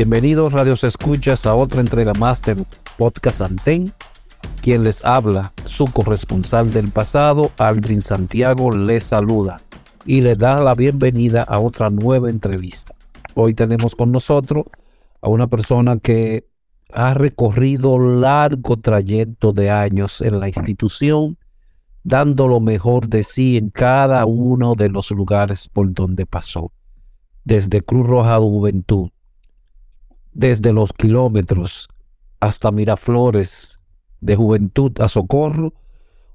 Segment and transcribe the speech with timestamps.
[0.00, 2.64] Bienvenidos radios escuchas a otra entrega más del
[2.96, 3.92] podcast Anten.
[4.62, 9.60] Quien les habla, su corresponsal del pasado, Aldrin Santiago, les saluda
[10.06, 12.94] y le da la bienvenida a otra nueva entrevista.
[13.34, 14.64] Hoy tenemos con nosotros
[15.20, 16.46] a una persona que
[16.94, 21.36] ha recorrido largo trayecto de años en la institución,
[22.04, 26.72] dando lo mejor de sí en cada uno de los lugares por donde pasó,
[27.44, 29.10] desde Cruz Roja Juventud,
[30.32, 31.88] desde los kilómetros
[32.40, 33.80] hasta Miraflores,
[34.20, 35.72] de Juventud a Socorro,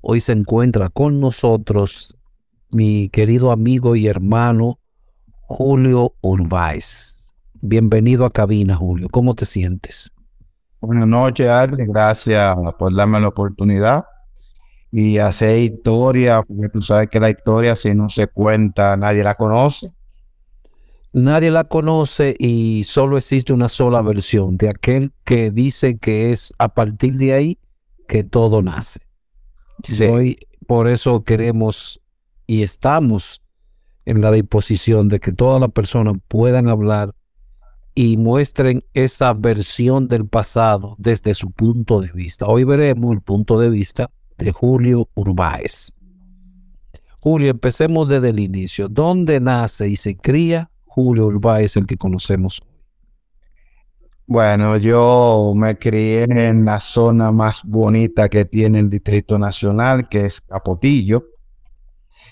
[0.02, 2.18] hoy se encuentra con nosotros
[2.72, 4.80] mi querido amigo y hermano
[5.42, 7.34] Julio Urbáez.
[7.62, 9.08] Bienvenido a cabina, Julio.
[9.10, 10.12] ¿Cómo te sientes?
[10.82, 11.86] Buenas noches, Arle.
[11.88, 14.06] Gracias por darme la oportunidad
[14.92, 19.36] y hacer historia, porque tú sabes que la historia, si no se cuenta, nadie la
[19.36, 19.94] conoce
[21.16, 26.54] nadie la conoce y solo existe una sola versión de aquel que dice que es
[26.60, 27.58] a partir de ahí
[28.08, 29.00] que todo nace.
[30.12, 30.38] Hoy
[30.68, 32.02] por eso queremos
[32.48, 33.42] y estamos
[34.04, 37.16] en la disposición de que todas las personas puedan hablar
[37.96, 42.46] y muestren esa versión del pasado desde su punto de vista.
[42.46, 45.94] Hoy veremos el punto de vista de Julio Urbáez.
[47.22, 48.90] Julio, empecemos desde el inicio.
[48.90, 52.62] ¿Dónde nace y se cría Julio Urbáez, el que conocemos?
[54.26, 60.26] Bueno, yo me crié en la zona más bonita que tiene el Distrito Nacional, que
[60.26, 61.26] es Capotillo.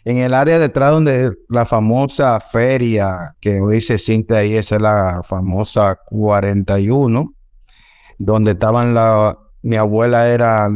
[0.06, 5.22] En el área detrás donde la famosa feria que hoy se siente ahí, es la
[5.25, 7.34] famosa 41,
[8.18, 10.69] donde estaban la, mi abuela era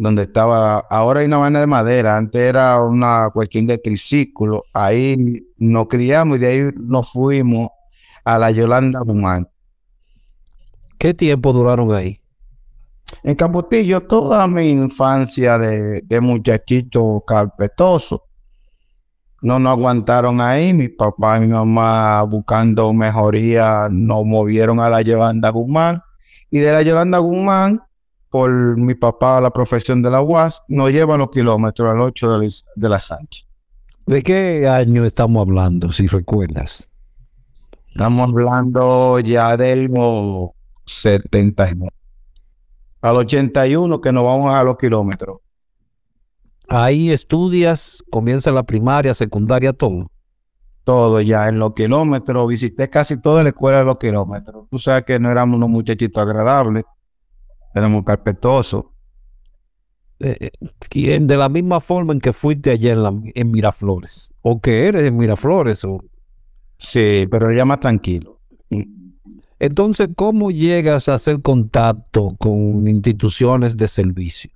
[0.00, 5.46] donde estaba, ahora hay una vaina de madera, antes era una cuestión de triciclo, ahí
[5.58, 7.68] nos criamos y de ahí nos fuimos
[8.24, 9.46] a la Yolanda Guzmán.
[10.96, 12.18] ¿Qué tiempo duraron ahí?
[13.22, 18.24] En Capotillo, toda mi infancia de, de muchachito carpetoso.
[19.42, 25.02] No nos aguantaron ahí, mi papá y mi mamá buscando mejoría nos movieron a la
[25.02, 26.02] Yolanda Guzmán
[26.50, 27.82] y de la Yolanda Guzmán
[28.30, 32.38] por mi papá la profesión de la UAS, nos lleva los kilómetros al 8
[32.76, 33.46] de, la Sánchez.
[34.06, 36.90] ¿De qué año estamos hablando, si recuerdas?
[37.88, 39.90] Estamos hablando ya del
[40.86, 41.92] 79.
[43.02, 45.38] Al 81 que nos vamos a los kilómetros.
[46.68, 50.06] Ahí estudias, comienza la primaria, secundaria, todo.
[50.84, 52.46] Todo ya en los kilómetros.
[52.46, 54.68] Visité casi toda la escuela de los kilómetros.
[54.70, 56.84] Tú sabes que no éramos unos muchachitos agradables
[57.74, 58.92] muy carpetoso.
[60.18, 60.50] Eh,
[60.94, 62.98] eh de la misma forma en que fuiste ayer
[63.34, 66.04] en, Miraflores, o que eres en Miraflores, o...
[66.76, 68.38] Sí, pero ya más tranquilo.
[69.58, 74.50] Entonces, ¿cómo llegas a hacer contacto con instituciones de servicio?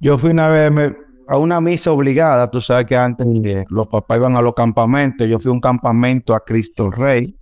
[0.00, 0.94] Yo fui una vez
[1.28, 5.26] a una misa obligada, tú sabes que antes eh, los papás iban a los campamentos,
[5.26, 7.36] yo fui a un campamento a Cristo Rey,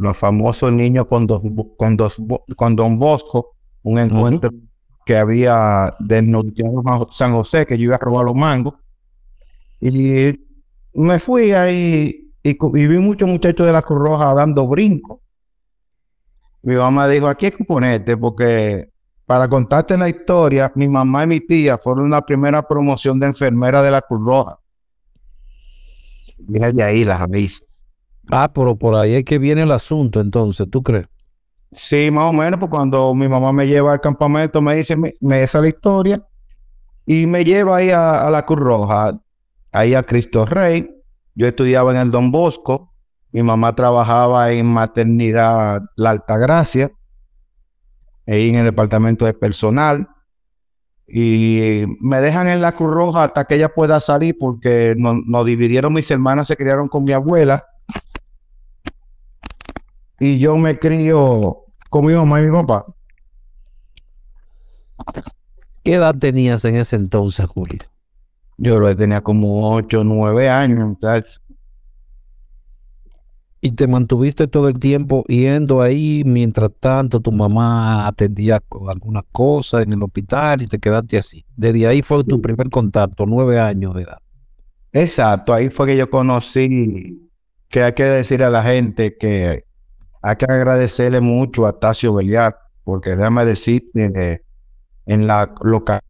[0.00, 1.42] los famosos niños con, dos,
[1.76, 2.20] con, dos,
[2.56, 4.50] con Don Bosco, un encuentro
[5.04, 6.34] que había del
[7.10, 8.74] San José, que yo iba a robar los mangos.
[9.78, 10.40] Y
[10.94, 15.20] me fui ahí y, vi muchos muchachos de la Cruz Roja dando brinco.
[16.62, 18.88] Mi mamá dijo, aquí hay que ponerte porque
[19.26, 23.82] para contarte la historia, mi mamá y mi tía fueron la primera promoción de enfermera
[23.82, 24.58] de la Cruz Roja.
[26.38, 27.69] Viene de ahí las avisas.
[28.30, 31.06] Ah, pero por ahí es que viene el asunto entonces, ¿tú crees?
[31.72, 35.14] Sí, más o menos, pues cuando mi mamá me lleva al campamento, me dice, me,
[35.20, 36.26] me la historia
[37.06, 39.20] y me lleva ahí a, la Cruz Roja,
[39.72, 40.90] ahí a Cristo Rey.
[41.34, 42.92] Yo estudiaba en el Don Bosco,
[43.32, 46.90] mi mamá trabajaba en maternidad La Altagracia,
[48.26, 50.08] ahí en el departamento de personal.
[51.06, 55.92] Y me dejan en la Cruz Roja hasta que ella pueda salir porque nos dividieron,
[55.92, 57.64] mis hermanas se criaron con mi abuela.
[60.20, 62.84] Y yo me crío con mi mamá y mi papá.
[65.82, 67.78] ¿Qué edad tenías en ese entonces, Julio?
[68.58, 70.98] Yo lo tenía como 8 o 9 años.
[73.62, 79.84] Y te mantuviste todo el tiempo yendo ahí, mientras tanto tu mamá atendía algunas cosas
[79.84, 81.46] en el hospital y te quedaste así.
[81.56, 84.18] Desde ahí fue tu primer contacto, nueve años de edad.
[84.92, 87.30] Exacto, ahí fue que yo conocí
[87.68, 89.64] que hay que decir a la gente que
[90.22, 94.42] hay que agradecerle mucho a Tacio Beliar, porque déjame decir que
[95.06, 96.00] en la local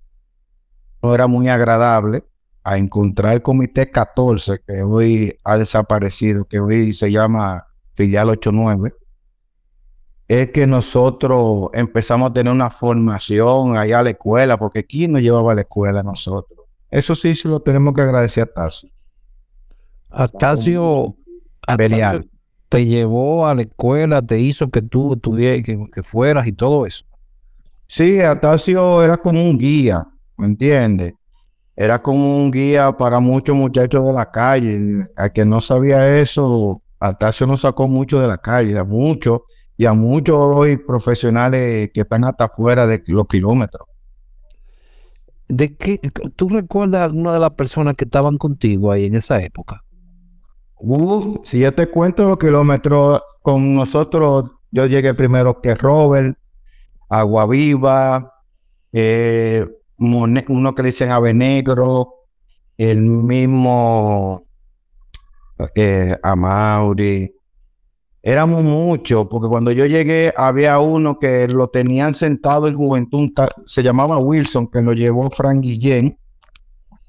[1.03, 2.25] no era muy agradable
[2.63, 8.95] a encontrar el comité 14, que hoy ha desaparecido, que hoy se llama filial 89,
[10.29, 15.23] es que nosotros empezamos a tener una formación allá a la escuela, porque ¿quién nos
[15.23, 16.61] llevaba a la escuela nosotros?
[16.91, 18.91] Eso sí se lo tenemos que agradecer a Tacio.
[20.11, 21.17] A Tacio,
[22.71, 26.87] te llevó a la escuela, te hizo que tú estuvieras, que, que fueras y todo
[26.87, 27.05] eso.
[27.89, 30.07] Sí, Atacio era como un guía,
[30.39, 31.15] ¿me entiendes?
[31.75, 35.09] Era como un guía para muchos muchachos de la calle.
[35.17, 39.41] A quien no sabía eso, Atacio nos sacó mucho de la calle, a muchos,
[39.77, 43.89] y a muchos hoy profesionales que están hasta fuera de los kilómetros.
[45.49, 45.99] ¿De qué?
[46.37, 49.83] ¿Tú recuerdas alguna de las personas que estaban contigo ahí en esa época?
[50.83, 56.39] Uh, si yo te cuento los kilómetros, con nosotros yo llegué primero que Robert,
[57.09, 58.35] Agua Viva,
[58.93, 59.67] eh,
[59.99, 62.15] uno que le dicen Ave Negro,
[62.79, 64.47] el mismo
[65.75, 66.17] eh.
[68.23, 73.31] Éramos muchos, porque cuando yo llegué había uno que lo tenían sentado en juventud,
[73.67, 76.19] se llamaba Wilson, que lo llevó Frank Guillén,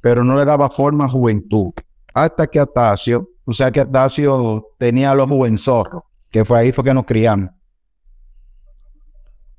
[0.01, 1.71] pero no le daba forma a juventud.
[2.13, 6.93] Hasta que Atacio, o sea que Atacio tenía los juvenzorros, que fue ahí fue que
[6.93, 7.51] nos criamos.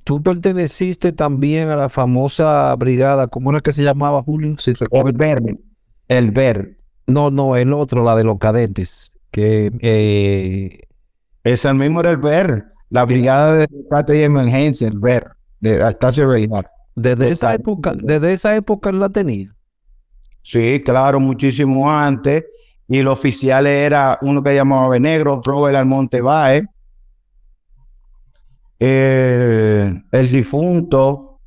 [0.04, 4.56] Tú perteneciste también a la famosa brigada, ¿cómo era que se llamaba, Julio?
[4.90, 5.54] el verde.
[6.08, 6.74] El verde.
[7.06, 9.18] No, no, el otro, la de los cadetes.
[9.30, 10.80] Que, eh...
[11.44, 12.64] Ese mismo era el verde.
[12.90, 15.30] La brigada de rescate y emergencia, el verde,
[15.60, 16.66] de Estacio Regional.
[16.94, 19.54] Desde esa época, desde esa época la tenía.
[20.42, 22.44] Sí, claro, muchísimo antes.
[22.92, 26.64] Y el oficial era uno que llamaba Benegro, Robert Almonte Baez,
[28.78, 31.40] eh, el difunto,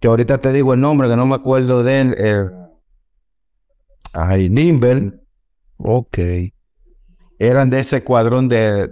[0.00, 2.50] que ahorita te digo el nombre, que no me acuerdo de él, eh,
[4.12, 5.20] ay, Nimble.
[5.76, 6.18] Ok.
[7.38, 8.88] Eran de ese cuadrón de,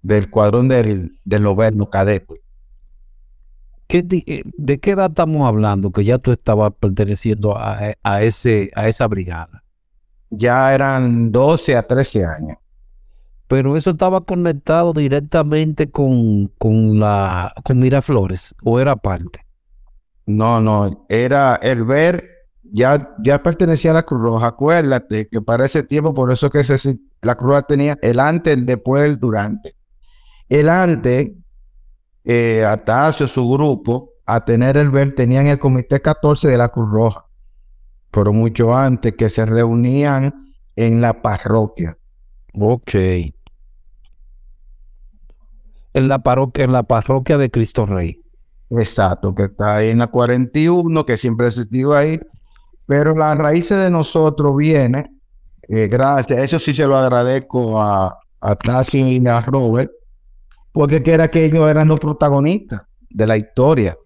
[0.00, 1.44] del cuadrón del, del
[1.90, 2.40] cadete.
[3.88, 5.90] Eh, ¿De qué edad estamos hablando?
[5.90, 9.64] Que ya tú estabas perteneciendo a, a, ese, a esa brigada.
[10.36, 12.58] Ya eran 12 a 13 años
[13.48, 19.40] pero eso estaba conectado directamente con, con la con Miraflores o era parte.
[20.26, 22.28] No, no, era el ver,
[22.64, 24.48] ya, ya pertenecía a la Cruz Roja.
[24.48, 26.62] Acuérdate que para ese tiempo, por eso que
[27.22, 29.76] la Cruz Roja tenía el antes, el después, el durante.
[30.48, 31.30] El antes,
[32.24, 36.90] eh, Atacio, su grupo, a tener el ver, tenían el Comité 14 de la Cruz
[36.90, 37.25] Roja,
[38.16, 41.96] pero mucho antes que se reunían en la parroquia.
[42.58, 42.94] Ok
[45.96, 48.20] en la parroquia, en la parroquia de Cristo Rey.
[48.68, 52.18] Exacto, que está ahí en la 41, que siempre ha existido ahí.
[52.86, 55.10] Pero la raíz de nosotros viene,
[55.68, 59.90] eh, gracias, eso sí se lo agradezco a, a y a Robert,
[60.70, 63.96] porque que era que ellos eran los protagonistas de la historia.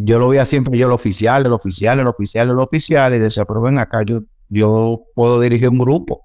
[0.00, 3.44] Yo lo veía siempre yo el oficial, el oficial, el oficial, el oficial, y decía,
[3.44, 6.22] pero ven acá, yo, yo puedo dirigir un grupo.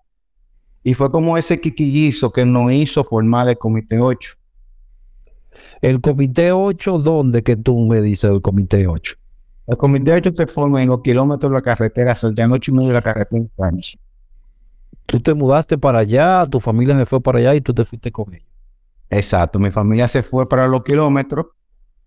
[0.83, 4.33] Y fue como ese quiquillizo que nos hizo formar el Comité 8.
[5.81, 9.15] ¿El Comité 8 dónde que tú me dices el Comité 8?
[9.65, 12.89] El comité 8 se forma en los kilómetros de la carretera, Santiago 8 y medio
[12.89, 13.97] de la carretera Spanish.
[15.05, 18.11] Tú te mudaste para allá, tu familia se fue para allá y tú te fuiste
[18.11, 18.47] con ellos.
[19.09, 21.47] Exacto, mi familia se fue para los kilómetros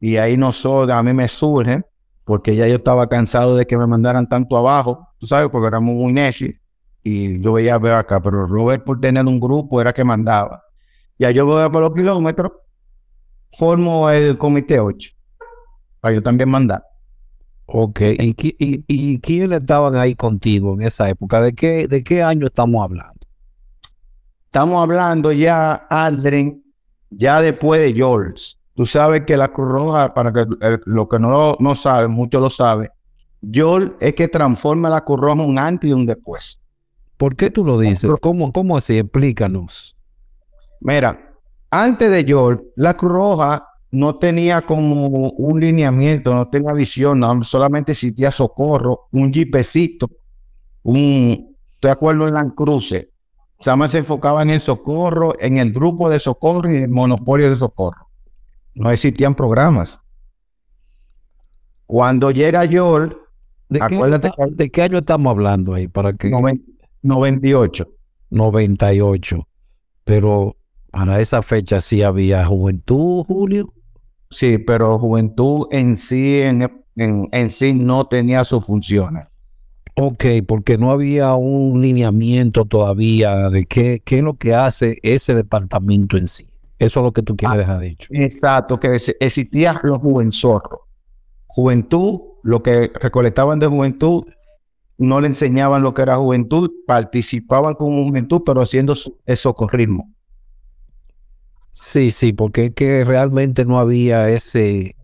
[0.00, 1.83] y ahí nosotros, a mí me surge,
[2.25, 5.95] porque ya yo estaba cansado de que me mandaran tanto abajo, tú sabes, porque éramos
[5.95, 6.53] muy necios
[7.03, 10.62] y yo veía ver acá, pero Robert por tener un grupo era que mandaba.
[11.19, 12.53] Ya yo voy por los kilómetros,
[13.59, 15.11] formo el comité 8,
[16.00, 16.85] para yo también mandar.
[17.67, 21.41] Ok, ¿Y, qui- y, y quiénes estaban ahí contigo en esa época?
[21.41, 23.26] ¿De qué, de qué año estamos hablando?
[24.47, 26.65] Estamos hablando ya, Aldrin,
[27.11, 28.56] ya después de George.
[28.76, 32.42] Tú sabes que la Cruz Roja, para que eh, lo que no, no saben, muchos
[32.42, 32.90] lo saben,
[33.50, 36.61] George es que transforma la Cruz Roja un antes y un después.
[37.16, 38.11] ¿Por qué tú lo dices?
[38.21, 38.99] ¿Cómo, cómo así?
[38.99, 39.97] Explícanos.
[40.80, 41.33] Mira,
[41.71, 47.42] antes de George, la Cruz Roja no tenía como un lineamiento, no tenía visión, no,
[47.45, 50.11] solamente existía socorro, un jipecito,
[50.83, 53.11] un, ¿te acuerdo en la cruce?
[53.61, 57.56] Sama se enfocaba en el socorro, en el grupo de socorro y el monopolio de
[57.56, 58.06] socorro.
[58.76, 60.00] No existían programas.
[61.87, 63.16] Cuando llega George,
[63.68, 65.88] ¿De qué, Acuérdate esta- ¿De qué año estamos hablando ahí?
[65.88, 66.30] Para que...
[66.30, 66.64] noven-
[67.02, 67.88] 98.
[68.30, 69.49] 98.
[70.04, 70.56] Pero
[70.92, 73.73] para esa fecha sí había juventud, Julio.
[74.30, 76.62] Sí, pero juventud en sí, en,
[76.97, 79.26] en, en sí no tenía sus funciones.
[79.97, 85.35] Ok, porque no había un lineamiento todavía de qué, qué es lo que hace ese
[85.35, 86.49] departamento en sí.
[86.78, 88.09] Eso es lo que tú quieres dejar dicho.
[88.12, 90.80] Exacto, que ex- existía los juvenzorros.
[91.47, 94.25] Juventud, lo que recolectaban de juventud,
[94.99, 98.95] no le enseñaban lo que era juventud, participaban como juventud, pero haciendo
[99.26, 100.12] el socorrismo.
[101.71, 104.97] Sí, sí, porque es que realmente no había ese,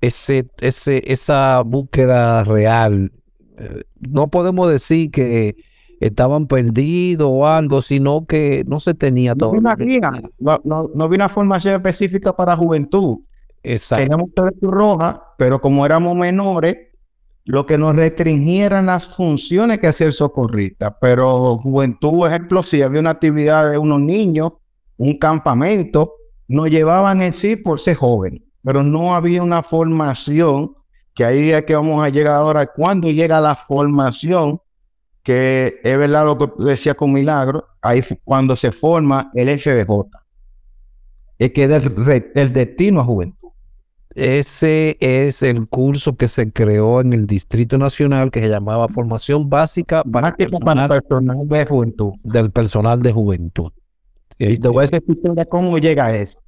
[0.00, 3.12] ese, ese, esa búsqueda real.
[3.58, 5.56] Eh, no podemos decir que
[6.00, 9.76] estaban perdidos o algo, sino que no se tenía No todo.
[9.76, 13.18] guía, no, no, no había una formación específica para juventud.
[13.62, 14.04] Exacto.
[14.04, 14.30] Teníamos
[14.62, 16.76] roja, pero como éramos menores,
[17.44, 20.98] lo que nos restringía eran las funciones que hacía el socorrista.
[20.98, 24.52] Pero juventud, ejemplo, si había una actividad de unos niños,
[24.98, 26.12] un campamento,
[26.46, 30.74] nos llevaban en sí por ser joven, pero no había una formación,
[31.14, 34.60] que ahí es que vamos a llegar ahora, cuando llega la formación,
[35.28, 40.06] que es verdad lo que decía con Milagro, ahí cuando se forma el FBJ,
[41.38, 43.50] es que es el, re- el destino a juventud.
[44.14, 49.50] Ese es el curso que se creó en el Distrito Nacional que se llamaba Formación
[49.50, 52.12] Básica para, personal personal de juventud.
[52.24, 53.70] del personal de juventud.
[54.38, 55.02] Y te voy a decir
[55.50, 56.38] cómo llega a eso.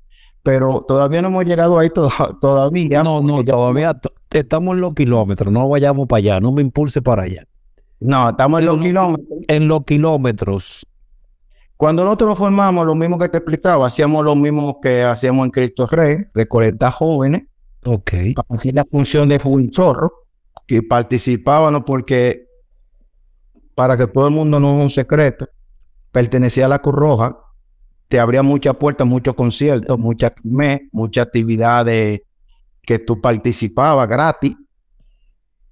[0.42, 2.08] Pero todavía no hemos llegado ahí to-
[2.40, 3.02] todavía.
[3.02, 3.94] No, no, todavía
[4.30, 7.44] estamos en los kilómetros, no vayamos para allá, no me impulse para allá.
[8.00, 9.38] No, estamos en los kilómetros.
[9.48, 10.86] En los kilómetros,
[11.76, 15.50] Cuando nosotros nos formamos, lo mismo que te explicaba, hacíamos lo mismo que hacíamos en
[15.50, 17.42] Cristo Rey, recolectar jóvenes,
[17.84, 20.12] ok, para hacer la función de Juvenchorro,
[20.66, 22.46] que participaban porque,
[23.74, 25.48] para que todo el mundo no es un secreto,
[26.12, 27.38] pertenecía a la Cruz Roja,
[28.08, 32.22] te abría muchas puertas, muchos conciertos, muchas mes, muchas actividades
[32.82, 34.56] que tú participabas gratis.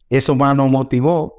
[0.08, 1.37] Eso más nos motivó.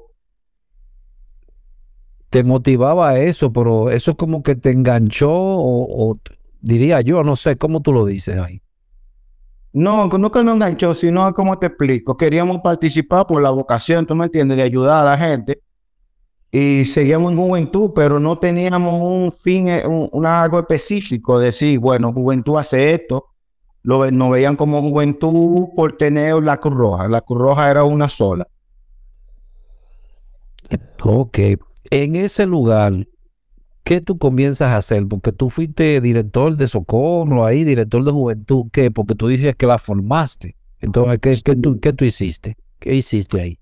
[2.30, 6.14] Te motivaba eso, pero eso es como que te enganchó o,
[6.60, 8.62] diría yo, no sé, ¿cómo tú lo dices ahí?
[9.72, 14.14] No, no que nos enganchó, sino como te explico, queríamos participar por la vocación, tú
[14.14, 15.60] me entiendes, de ayudar a la gente.
[16.52, 21.78] Y seguíamos en juventud, pero no teníamos un fin, eh, un, un algo específico, decir,
[21.78, 23.26] bueno, juventud hace esto.
[23.82, 27.06] Lo, nos veían como juventud por tener la Cruz Roja.
[27.06, 28.48] La Cruz Roja era una sola.
[31.04, 31.38] Ok,
[31.90, 33.06] en ese lugar,
[33.84, 35.06] ¿qué tú comienzas a hacer?
[35.08, 38.90] Porque tú fuiste director de socorro ahí, director de juventud, ¿qué?
[38.90, 40.56] Porque tú dices que la formaste.
[40.80, 42.56] Entonces, ¿qué, qué tú, qué tú hiciste?
[42.78, 43.58] ¿Qué hiciste ahí?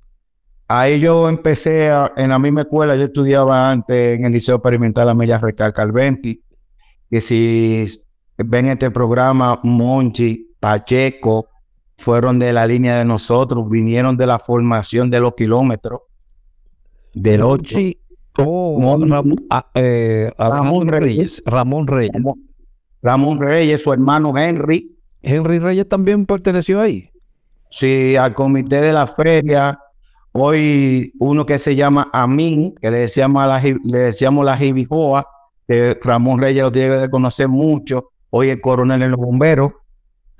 [0.69, 5.09] Ahí yo empecé a- en la misma escuela, yo estudiaba antes en el Liceo Experimental
[5.09, 6.43] Amelia Recal Calventi,
[7.11, 7.87] que si
[8.37, 11.49] ven este programa, Monchi, Pacheco,
[11.97, 16.01] fueron de la línea de nosotros, vinieron de la formación de los kilómetros,
[17.15, 17.77] del 8.
[17.77, 17.99] Sí.
[18.41, 21.43] Oh, Ram- ah, eh, Ramón Reyes.
[21.43, 21.43] Reyes.
[21.47, 22.13] Ramón Reyes.
[23.03, 27.11] Ramón Reyes, su hermano Henry, Henry Reyes también perteneció ahí.
[27.71, 29.79] sí, al comité de la feria,
[30.33, 35.27] hoy uno que se llama Amin, que le decíamos, a la, le decíamos la Jibijoa,
[35.67, 39.73] que Ramón Reyes lo tiene que conocer mucho, hoy es coronel en los bomberos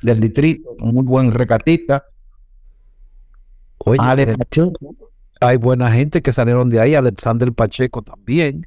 [0.03, 2.05] del distrito, muy buen recatista.
[3.79, 4.37] Oye, Ah, de.
[5.41, 8.67] Hay buena gente que salieron de ahí, Alexander Pacheco también.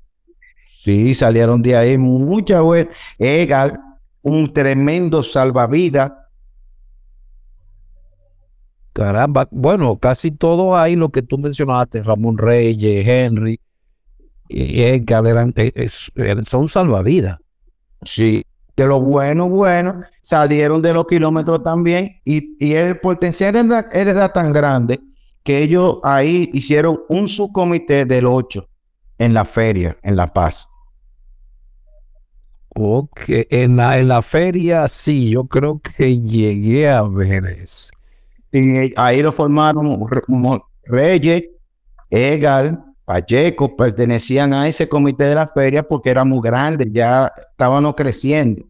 [0.72, 2.96] Sí, salieron de ahí muchas buenas.
[3.20, 3.80] Egal,
[4.22, 6.12] un tremendo salvavidas.
[8.94, 13.60] Caramba, bueno, casi todo ahí lo que tú mencionaste, Ramón Reyes, Henry,
[14.50, 17.40] y Edgar, eran, eh, eran- son salvavidas.
[18.04, 18.44] Sí,
[18.75, 24.34] de lo bueno, bueno, salieron de los kilómetros también y, y el potencial era, era
[24.34, 25.00] tan grande
[25.44, 28.68] que ellos ahí hicieron un subcomité del 8
[29.18, 30.68] en la feria, en La Paz.
[32.74, 37.92] Ok, en la, en la feria sí, yo creo que llegué a ver eso.
[38.52, 40.08] Y ahí lo formaron
[40.86, 41.44] Reyes,
[42.10, 47.92] Egal, Pacheco, pertenecían a ese comité de la feria porque era muy grande, ya estaban
[47.94, 48.64] creciendo.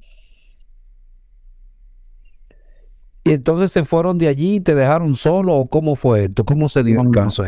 [3.23, 6.43] Y entonces se fueron de allí y te dejaron solo, ¿o cómo fue esto?
[6.43, 7.43] ¿Cómo se dio No, el caso?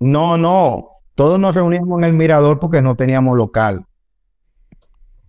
[0.00, 3.84] No, no, todos nos reuníamos en el mirador porque no teníamos local.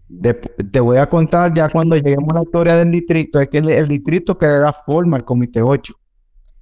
[0.08, 3.60] De- te voy a contar ya cuando lleguemos a la historia del distrito, es que
[3.60, 5.94] el, el distrito que le da forma al Comité 8.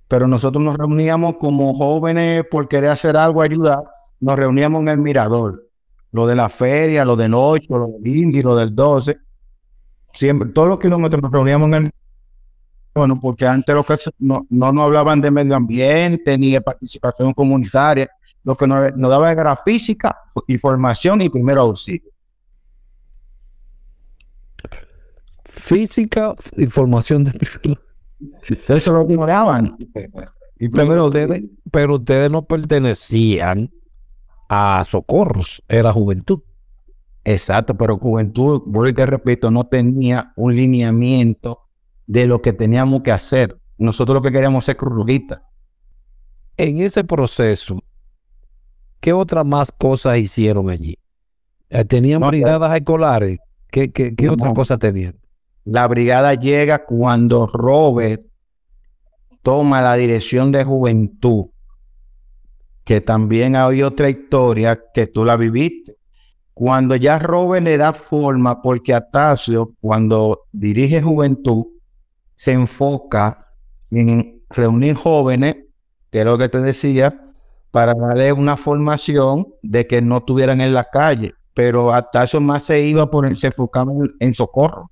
[0.07, 3.83] Pero nosotros nos reuníamos como jóvenes por querer hacer algo, ayudar,
[4.19, 5.65] nos reuníamos en el mirador.
[6.11, 9.17] Lo de la feria, lo del 8, lo del Indy, lo del 12.
[10.13, 11.91] Siempre, todos los kilómetros nos reuníamos en el
[12.93, 17.33] bueno, porque antes lo que no, no nos hablaban de medio ambiente ni de participación
[17.33, 18.09] comunitaria.
[18.43, 20.17] Lo que nos, nos daba era física,
[20.47, 22.11] información y primero auxilio.
[25.45, 27.81] Física, información de primero.
[28.47, 29.75] Eso es lo daban.
[29.79, 29.85] Y
[30.69, 33.71] Pero primero ustedes, pero ustedes no pertenecían
[34.49, 36.41] a Socorros, era juventud.
[37.23, 41.61] Exacto, pero Juventud, vuelvo y te repito, no tenía un lineamiento
[42.11, 43.57] de lo que teníamos que hacer.
[43.77, 45.39] Nosotros lo que queríamos ser crurruguitas.
[46.57, 47.79] En ese proceso,
[48.99, 50.97] ¿qué otras más cosas hicieron allí?
[51.69, 53.39] Eh, ¿Tenían No, brigadas escolares?
[53.69, 54.33] ¿Qué, qué, qué No.
[54.33, 55.15] otra cosa tenían?
[55.63, 58.21] La brigada llega cuando Robert
[59.41, 61.45] toma la dirección de juventud,
[62.83, 65.95] que también hay otra historia que tú la viviste.
[66.53, 71.67] Cuando ya Robert le da forma, porque Atacio, cuando dirige juventud,
[72.41, 73.25] se enfoca
[73.91, 75.57] en reunir jóvenes,
[76.11, 77.07] que es lo que te decía,
[77.69, 81.35] para darle una formación de que no estuvieran en la calle.
[81.53, 83.51] Pero Atacio más se iba por se
[84.19, 84.89] en- socorro.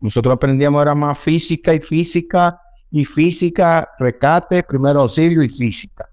[0.00, 6.08] Nosotros aprendíamos era más física y física y física, recate, primer auxilio y física.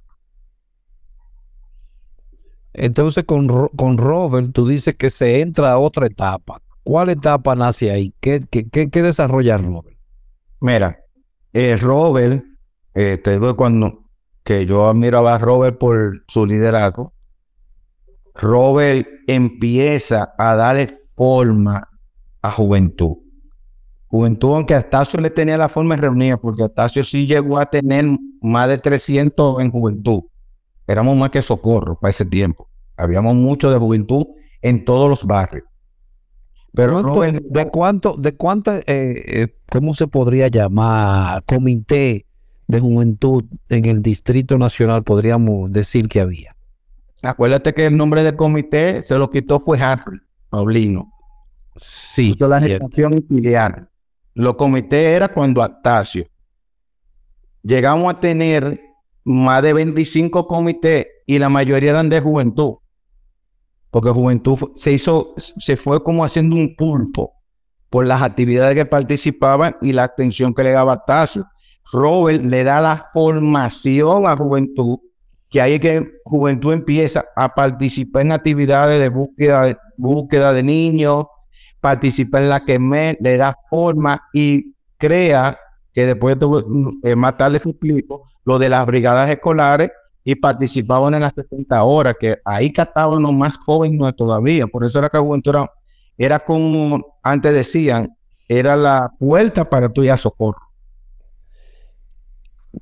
[2.74, 6.62] Entonces, con, con Robert, tú dices que se entra a otra etapa.
[6.84, 8.14] ¿Cuál etapa nace ahí?
[8.20, 9.90] ¿Qué, qué, qué- qué desarrolla Robert?
[10.62, 11.00] Mira,
[11.54, 12.43] eh, Robert,
[12.93, 14.06] eh, te cuando
[14.43, 17.13] que yo admiraba a Robert por su liderazgo.
[18.36, 21.89] Robert empieza a darle forma
[22.41, 23.17] a Juventud.
[24.08, 28.06] Juventud, aunque Astacio le tenía la forma reunida, porque Astacio sí llegó a tener
[28.41, 30.24] más de 300 en Juventud.
[30.86, 32.69] Éramos más que socorro para ese tiempo.
[32.97, 34.26] Habíamos mucho de Juventud
[34.62, 35.71] en todos los barrios.
[36.74, 42.26] Pero ¿Cuánto- Robert, ¿De cuánto, de cuánta, eh, eh, cómo se podría llamar, comité
[42.68, 46.56] de juventud en el Distrito Nacional, podríamos decir que había?
[47.24, 51.12] acuérdate que el nombre del comité se lo quitó fue Harry Paulino.
[51.76, 53.88] Sí, Hizo la gestación filial.
[54.34, 56.26] Los comités era cuando Astacio.
[57.64, 58.82] Llegamos a tener
[59.24, 62.76] más de 25 comités y la mayoría eran de juventud.
[63.91, 67.34] Porque juventud se hizo, se fue como haciendo un pulpo
[67.89, 71.45] por las actividades que participaban y la atención que le daba Astacio.
[71.91, 74.97] Robert le da la formación a juventud,
[75.49, 80.63] que ahí es que juventud empieza a participar en actividades de búsqueda de, búsqueda de
[80.63, 81.25] niños,
[81.82, 85.60] participa en la que me le da forma y crea
[85.93, 86.38] que después
[87.04, 89.91] eh, más tarde explico lo de las brigadas escolares
[90.24, 94.68] y participaban en las 70 horas, que ahí captaban los más jóvenes todavía.
[94.68, 95.72] Por eso era que Juventud era,
[96.18, 98.16] era como antes decían,
[98.48, 100.62] era la puerta para tu ya socorro.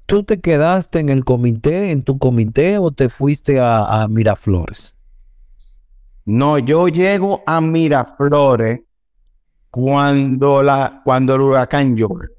[0.06, 4.98] ¿Tú te quedaste en el comité, en tu comité, o te fuiste a, a Miraflores?
[6.26, 8.82] No, yo llego a Miraflores
[9.72, 12.30] cuando la cuando el huracán George.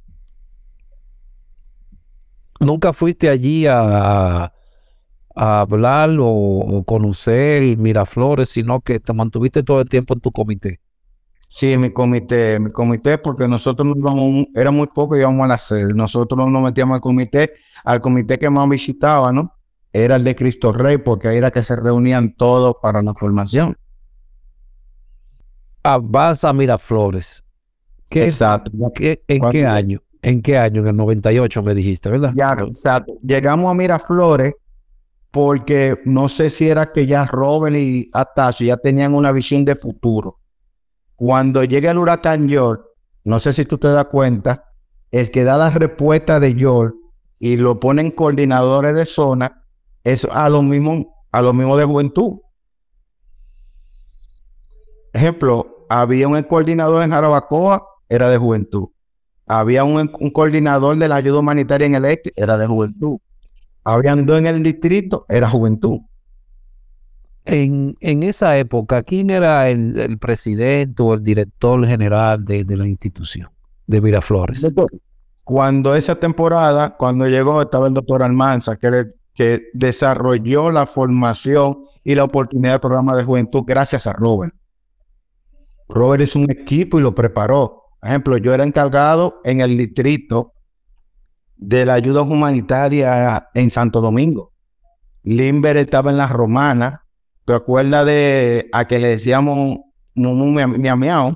[2.61, 3.81] ¿Nunca fuiste allí a,
[4.45, 4.53] a-
[5.41, 10.33] a hablar o, o conocer Miraflores, sino que te mantuviste todo el tiempo en tu
[10.33, 10.81] comité?
[11.49, 15.59] Sí, mi comité, mi comité, porque nosotros nos íbamos, era muy poco, íbamos a la
[15.59, 15.93] sede.
[15.95, 17.53] Nosotros nos metíamos al comité,
[17.85, 19.53] al comité que más visitaba, ¿no?
[19.93, 23.77] Era el de Cristo Rey, porque ahí era que se reunían todos para la formación.
[25.83, 27.45] Ah, vas a Miraflores.
[28.09, 28.71] ¿Qué, Exacto.
[28.95, 30.01] ¿qué- ¿En qué año?
[30.23, 30.83] ¿En qué año?
[30.83, 32.37] En el 98 me dijiste, ¿verdad?
[32.37, 33.15] Ya, exacto.
[33.23, 34.55] Llegamos a Miraflores
[35.31, 39.77] porque no sé si era que ya Robert y Atacio ya tenían una visión de
[39.77, 40.39] futuro.
[41.15, 42.83] Cuando llega el huracán George,
[43.25, 44.65] no sé si tú te das cuenta,
[45.11, 46.97] el que da la respuesta de George
[47.39, 49.65] y lo ponen coordinadores de zona,
[50.03, 52.39] es a lo mismo, a lo mismo de juventud.
[55.13, 58.89] Ejemplo, había un coordinador en Jarabacoa, era de juventud.
[59.47, 63.19] Había un, un coordinador de la ayuda humanitaria en el este, era de juventud.
[63.85, 66.01] Habían dos en el distrito, era juventud.
[67.45, 72.77] En, en esa época, ¿quién era el, el presidente o el director general de, de
[72.77, 73.49] la institución
[73.87, 74.67] de Miraflores?
[75.43, 81.85] Cuando esa temporada, cuando llegó, estaba el doctor Almanza, que, le- que desarrolló la formación
[82.05, 84.55] y la oportunidad del programa de juventud gracias a Robert.
[85.89, 87.83] Robert es un equipo y lo preparó.
[88.01, 90.53] Por ejemplo, yo era encargado en el distrito
[91.63, 94.53] de la ayuda humanitaria en Santo Domingo.
[95.23, 97.05] Limber estaba en la romana.
[97.45, 99.79] ¿Te acuerdas de a que le decíamos
[100.15, 101.35] Mumu mia- mia- miau?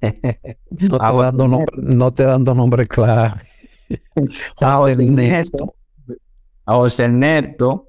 [0.70, 3.42] No te, Ah, dando nombre, no te dando nombre clave.
[4.56, 5.74] José Ernesto.
[6.66, 7.86] a José Ernesto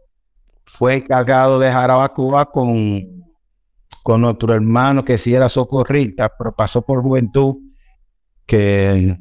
[0.65, 3.01] fue encargado de Jarabacoa con,
[4.03, 7.55] con nuestro hermano que sí era socorrista, pero pasó por juventud,
[8.45, 9.17] que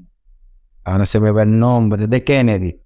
[0.84, 2.80] ahora se me ve el nombre, de Kennedy.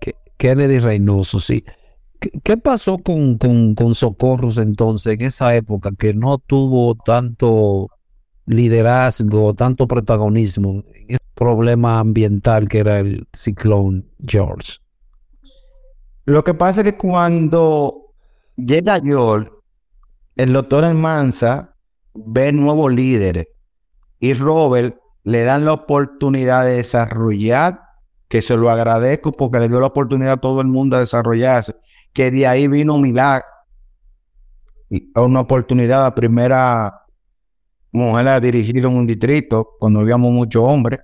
[0.00, 1.64] Ke- Kennedy Reynoso, sí.
[2.18, 7.88] ¿Qué, qué pasó con, con, con Socorros entonces en esa época que no tuvo tanto
[8.46, 14.78] liderazgo, tanto protagonismo en ese problema ambiental que era el ciclón George?
[16.26, 18.12] Lo que pasa es que cuando
[18.56, 19.50] llega George,
[20.36, 21.74] el doctor Almanza
[22.14, 23.48] ve nuevos líderes
[24.18, 27.80] y Robert le dan la oportunidad de desarrollar,
[28.28, 31.74] que se lo agradezco porque le dio la oportunidad a todo el mundo a desarrollarse,
[32.12, 33.44] que de ahí vino milagro.
[35.14, 37.02] Una oportunidad, la primera
[37.92, 41.00] mujer a dirigir en un distrito, cuando habíamos muchos hombres.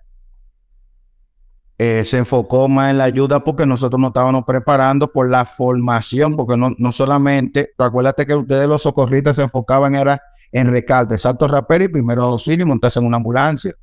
[1.78, 6.34] Eh, se enfocó más en la ayuda porque nosotros nos estábamos preparando por la formación,
[6.34, 11.46] porque no, no solamente, acuérdate que ustedes los socorristas se enfocaban era en recarte, salto
[11.46, 13.74] rapero y primero auxilio y montarse en una ambulancia.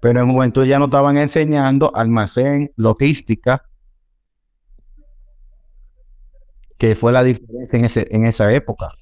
[0.00, 3.64] Pero en juventud ya nos estaban enseñando almacén, logística,
[6.78, 8.92] que fue la diferencia en, ese, en esa época.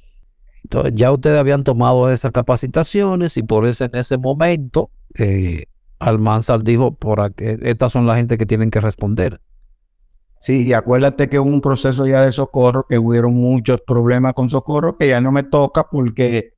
[0.65, 5.65] Entonces, ya ustedes habían tomado esas capacitaciones y por eso en ese momento eh,
[6.01, 9.41] Almanzar dijo, por aquí- estas son la gente que tienen que responder.
[10.41, 14.49] Sí, y acuérdate que hubo un proceso ya de socorro, que hubieron muchos problemas con
[14.49, 16.55] socorro, que ya no me toca porque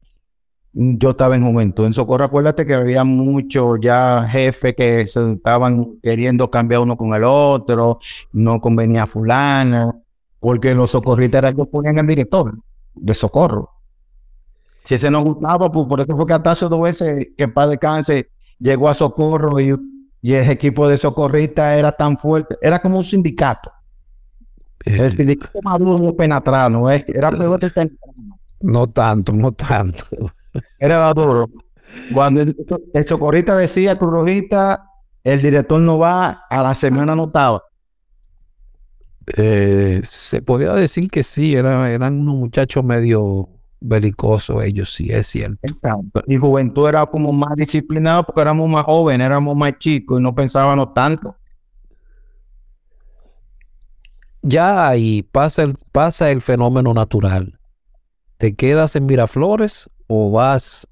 [0.73, 1.87] yo estaba en juventud.
[1.87, 7.15] En socorro, acuérdate que había muchos ya jefes que se estaban queriendo cambiar uno con
[7.15, 7.99] el otro,
[8.33, 10.03] no convenía a fulano,
[10.39, 12.55] porque los socorristas eran los que ponían el director
[12.95, 13.71] de socorro.
[14.85, 17.69] Si ese no gustaba, pues por eso fue que Atacio dos veces, que en paz
[17.69, 19.75] descanse, llegó a socorro y,
[20.23, 23.71] y el equipo de socorristas era tan fuerte, era como un sindicato.
[24.87, 26.91] Eh, El sindicato maduro no penetrado, ¿no?
[26.91, 27.05] es?
[27.09, 27.99] Era peor que el
[28.63, 30.05] no tanto, no tanto.
[30.79, 31.49] Era duro.
[32.13, 32.57] Cuando el,
[32.95, 34.85] el socorrista decía, tu rojita,
[35.25, 37.63] el director no va, a la semana no estaba.
[39.37, 43.49] Eh, se podría decir que sí, era- eran unos muchachos medio
[43.81, 45.59] belicosos, ellos sí, es cierto.
[45.63, 46.23] Exacto.
[46.27, 50.35] Y juventud era como más disciplinado porque éramos más jóvenes, éramos más chicos y no
[50.35, 51.37] pensábamos tanto.
[54.43, 57.59] Ya ahí pasa el, pasa el fenómeno natural.
[58.39, 60.89] ¿Te quedas en Miraflores o vas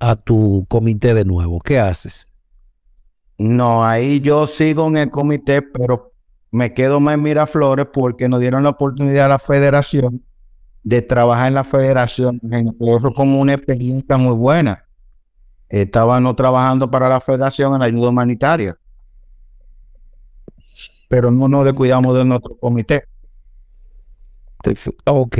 [0.00, 1.60] a tu comité de nuevo?
[1.60, 2.34] ¿Qué haces?
[3.38, 6.12] No, ahí yo sigo en el comité, pero
[6.50, 10.24] me quedo más en Miraflores porque nos dieron la oportunidad a la federación
[10.82, 12.40] de trabajar en la federación.
[12.80, 14.86] Eso como una experiencia muy buena.
[15.68, 18.76] Estábamos trabajando para la federación en la ayuda humanitaria.
[21.08, 23.04] Pero no nos descuidamos de nuestro comité.
[25.04, 25.38] Ok,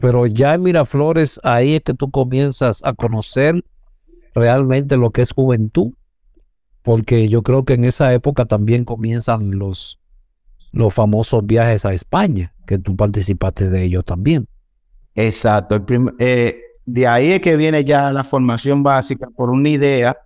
[0.00, 3.64] pero ya en Miraflores ahí es que tú comienzas a conocer
[4.34, 5.92] realmente lo que es juventud,
[6.82, 10.00] porque yo creo que en esa época también comienzan los,
[10.72, 14.48] los famosos viajes a España, que tú participaste de ellos también.
[15.14, 15.84] Exacto.
[16.18, 20.16] Eh, de ahí es que viene ya la formación básica por una idea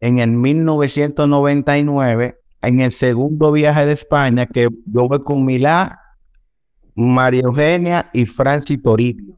[0.00, 6.00] en el 1999, en el segundo viaje de España, que yo voy con Milá,
[6.94, 9.36] María Eugenia y Francis Toribio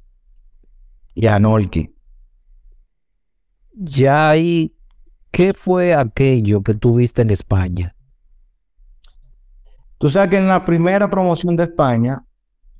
[1.15, 1.95] y Anolki.
[3.73, 4.75] Ya ahí,
[5.31, 7.95] ¿qué fue aquello que tuviste en España?
[9.99, 12.23] Tú sabes que en la primera promoción de España,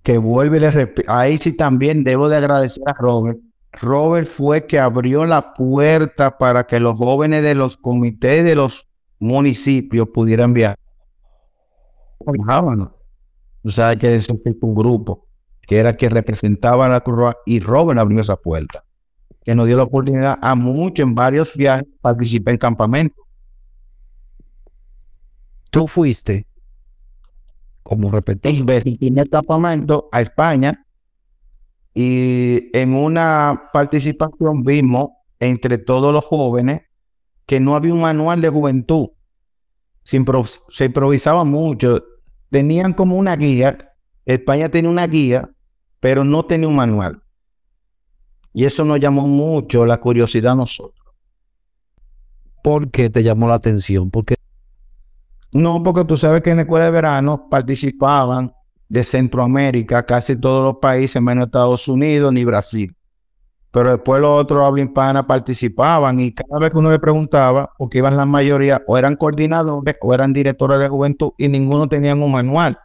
[0.03, 3.39] que vuelve y ahí sí también debo de agradecer a Robert.
[3.73, 8.87] Robert fue que abrió la puerta para que los jóvenes de los comités de los
[9.19, 10.79] municipios pudieran viajar.
[13.67, 15.27] Tú sabes que eso fue un grupo
[15.63, 18.85] que era que representaba a la Cruz y Robert abrió esa puerta,
[19.43, 23.27] que nos dio la oportunidad a muchos en varios viajes participar en campamento.
[25.69, 26.47] Tú fuiste
[27.83, 28.65] como repetí,
[29.01, 30.87] en el campamento a España
[31.93, 35.09] y en una participación vimos
[35.41, 36.83] entre todos los jóvenes
[37.47, 39.09] que no había un manual de juventud.
[40.05, 40.25] Se,
[40.69, 42.01] se improvisaba mucho.
[42.57, 43.93] Tenían como una guía.
[44.25, 45.51] España tenía una guía,
[46.01, 47.23] pero no tenía un manual.
[48.55, 51.07] Y eso nos llamó mucho la curiosidad a nosotros.
[52.63, 54.11] ¿Por qué te llamó la atención?
[54.11, 54.37] Porque
[55.53, 58.55] no, porque tú sabes que en la escuela de verano participaban
[58.89, 62.97] de Centroamérica, casi todos los países, menos Estados Unidos ni Brasil.
[63.77, 67.99] Pero después los otros habla hispana participaban y cada vez que uno le preguntaba, porque
[67.99, 72.33] iban la mayoría, o eran coordinadores o eran directores de juventud y ninguno tenía un
[72.33, 72.79] manual.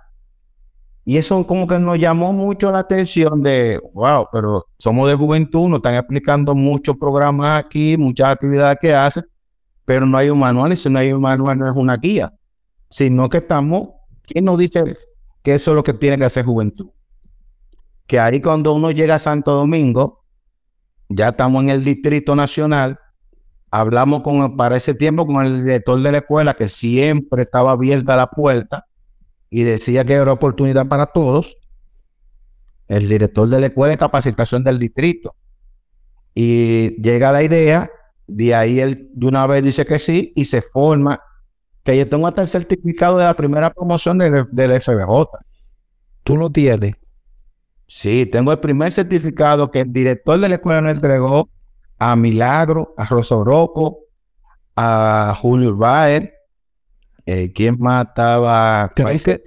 [1.05, 5.69] Y eso como que nos llamó mucho la atención de, wow, pero somos de juventud,
[5.69, 9.23] nos están explicando muchos programas aquí, muchas actividades que hacen,
[9.85, 12.33] pero no hay un manual y si no hay un manual no es una guía
[12.89, 13.91] sino que estamos,
[14.23, 14.97] ¿quién nos dice
[15.41, 16.89] que eso es lo que tiene que hacer juventud?
[18.05, 20.20] Que ahí cuando uno llega a Santo Domingo,
[21.15, 22.99] ya estamos en el Distrito Nacional,
[23.69, 24.21] hablamos
[24.57, 28.85] para ese tiempo con el director de la escuela, que siempre estaba abierta la puerta
[29.49, 31.57] y decía que era oportunidad para todos,
[32.87, 35.35] el director de la escuela de capacitación del distrito.
[36.33, 37.89] Y llega la idea,
[38.27, 41.21] de ahí él de una vez dice que sí y se forma
[41.83, 45.27] que yo tengo hasta el certificado de la primera promoción del, FBJ.
[46.23, 46.95] ¿Tú lo tienes?
[47.93, 51.49] Sí, tengo el primer certificado que el director de la escuela nos entregó
[51.99, 53.99] a Milagro, a Rosa Oroco,
[54.77, 56.33] a Julio Baer.
[57.25, 58.89] Eh, ¿Quién más estaba?
[58.95, 59.43] Creo que,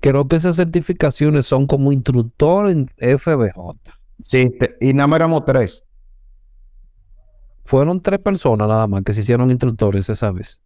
[0.00, 3.76] creo que esas certificaciones son como instructor en FBJ.
[4.20, 4.48] Sí,
[4.80, 5.84] y nada más éramos tres.
[7.64, 10.62] Fueron tres personas nada más que se hicieron instructores esa vez.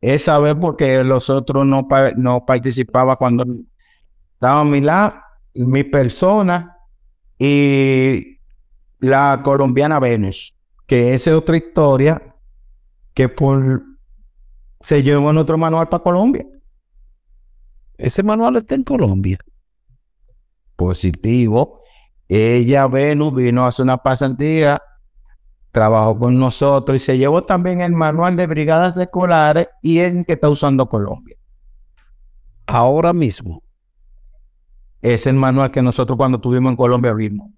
[0.00, 3.44] Esa vez porque los otros no, no participaban cuando
[4.34, 5.14] estaba a mi lado,
[5.52, 6.74] mi persona
[7.38, 8.38] y
[8.98, 10.54] la colombiana Venus,
[10.86, 12.34] que esa es otra historia
[13.14, 13.82] que por
[14.80, 16.46] se llevó en otro manual para Colombia.
[17.98, 19.38] Ese manual está en Colombia.
[20.76, 21.80] Positivo.
[22.28, 24.80] Ella, Venus, vino a hacer una pasantía
[25.76, 30.32] trabajó con nosotros y se llevó también el manual de brigadas escolares y el que
[30.32, 31.36] está usando Colombia.
[32.66, 33.62] Ahora mismo.
[35.02, 37.50] Es el manual que nosotros cuando estuvimos en Colombia vimos.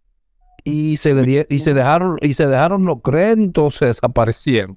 [0.65, 4.77] Y se, le y se dejaron y se dejaron los créditos, se desaparecieron.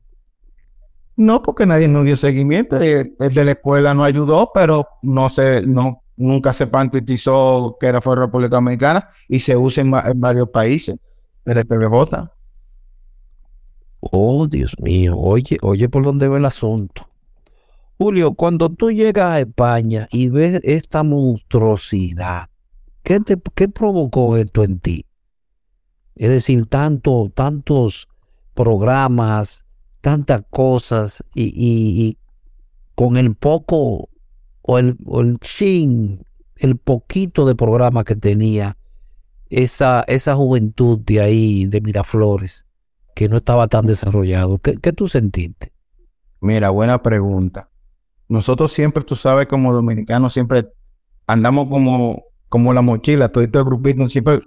[1.18, 2.78] No, porque nadie nos dio seguimiento.
[2.78, 8.02] El, de la escuela no ayudó, pero no se, no, nunca se pantitizó que era
[8.02, 10.98] fuera República Dominicana y se usa en, varios países.
[11.46, 12.30] El PBJ.
[14.00, 17.08] Oh, Dios mío, oye, oye por dónde va el asunto.
[17.98, 22.50] Julio, cuando tú llegas a España y ves esta monstruosidad,
[23.04, 25.06] ¿qué, te, qué provocó esto en ti?
[26.16, 28.08] Es decir, tanto, tantos
[28.54, 29.66] programas,
[30.02, 32.18] tantas cosas y,
[32.96, 34.10] con el poco
[34.62, 36.26] o el, el chin,
[36.58, 38.78] el poquito de programa que tenía
[39.50, 42.66] esa, esa juventud de ahí, de Miraflores
[43.16, 44.60] que no estaba tan desarrollado.
[44.60, 45.72] ¿Qué, tú sentiste?
[46.40, 47.70] Mira, buena pregunta.
[48.28, 50.70] Nosotros siempre, tú sabes, como dominicanos, siempre
[51.28, 54.42] andamos como, como la mochila, todo este grupito, siempre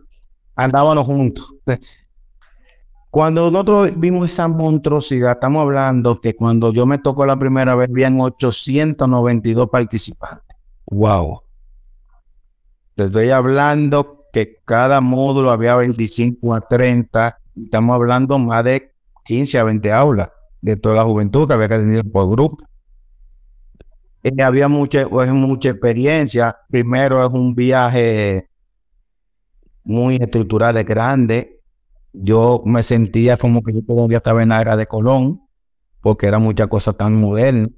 [0.54, 1.54] andábamos juntos.
[3.10, 7.88] Cuando nosotros vimos esa monstruosidad, estamos hablando que cuando yo me tocó la primera vez,
[7.88, 10.56] habían 892 participantes.
[10.86, 11.40] Wow.
[12.94, 18.92] Te estoy hablando que cada módulo había 25 a 30 Estamos hablando más de
[19.24, 20.28] 15 a 20 aulas
[20.60, 22.64] de toda la juventud que había que tener por grupo.
[24.24, 26.56] Eh, había mucha, pues, mucha experiencia.
[26.70, 28.48] Primero es un viaje
[29.84, 31.60] muy estructural, grande.
[32.12, 35.42] yo me sentía como que yo todavía estaba en la era de Colón,
[36.00, 37.68] porque era mucha cosa tan moderna.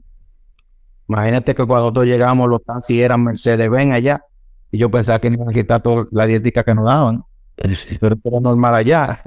[1.09, 4.23] Imagínate que cuando nosotros llegamos, los taxis eran Mercedes-Benz allá,
[4.71, 7.25] y yo pensaba que iban a quitar toda la dietética que nos daban,
[8.01, 9.21] pero era normal allá.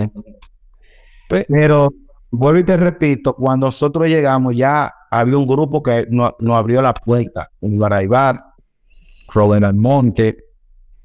[1.27, 1.93] Pero,
[2.31, 6.81] vuelvo y te repito, cuando nosotros llegamos, ya había un grupo que nos no abrió
[6.81, 8.43] la puerta, en Baraibar,
[9.33, 10.45] Robert Almonte,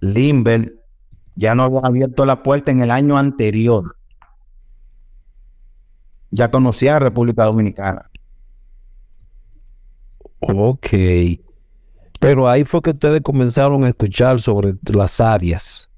[0.00, 0.74] Limber,
[1.36, 3.96] ya nos habían abierto la puerta en el año anterior.
[6.30, 8.10] Ya conocía a República Dominicana.
[10.40, 10.88] Ok.
[12.18, 15.90] Pero ahí fue que ustedes comenzaron a escuchar sobre las áreas.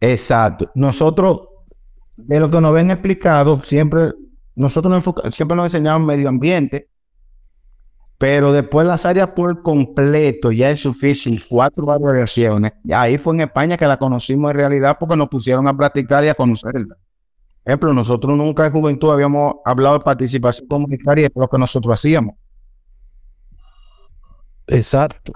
[0.00, 0.70] Exacto.
[0.74, 1.48] Nosotros,
[2.16, 4.12] de lo que nos ven explicado, siempre,
[4.54, 6.89] nosotros siempre nos enseñamos medio ambiente,
[8.20, 12.74] pero después las áreas por completo ya es suficiente, cuatro variaciones.
[12.92, 16.28] Ahí fue en España que la conocimos en realidad porque nos pusieron a practicar y
[16.28, 16.96] a conocerla.
[17.64, 22.34] Ejemplo, nosotros nunca en juventud habíamos hablado de participación comunitaria, es lo que nosotros hacíamos.
[24.66, 25.32] Exacto.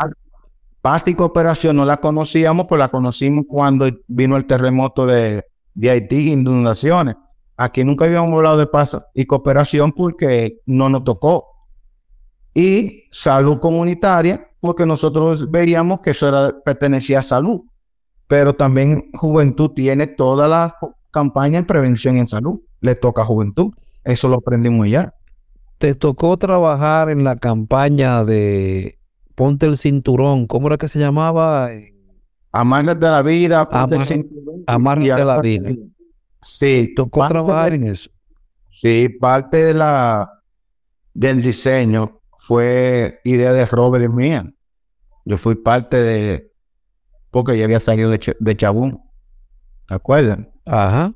[0.83, 5.43] Paz y cooperación no la conocíamos, pues la conocimos cuando vino el terremoto de,
[5.73, 7.17] de Haití, inundaciones.
[7.57, 11.54] Aquí nunca habíamos hablado de paz y cooperación porque no nos tocó
[12.55, 17.63] y salud comunitaria, porque nosotros veíamos que eso era, pertenecía a salud,
[18.29, 20.77] pero también juventud tiene toda la
[21.11, 23.73] campaña en prevención en salud, le toca a juventud,
[24.05, 25.13] eso lo aprendimos ya.
[25.79, 28.99] Te tocó trabajar en la campaña de
[29.35, 31.71] Ponte el cinturón, ¿cómo era que se llamaba?
[32.53, 34.65] Amárgate de la vida, ponte el cinturón.
[34.65, 35.71] de la vida.
[36.41, 38.11] Sí, tocó trabajar en eso.
[38.71, 40.31] Sí, parte de la
[41.15, 44.53] del diseño fue idea de Robert y mía.
[45.25, 46.53] Yo fui parte de,
[47.31, 49.03] porque yo había salido de, de Chabún.
[49.89, 50.53] ¿Te acuerdan?
[50.67, 51.15] Ajá.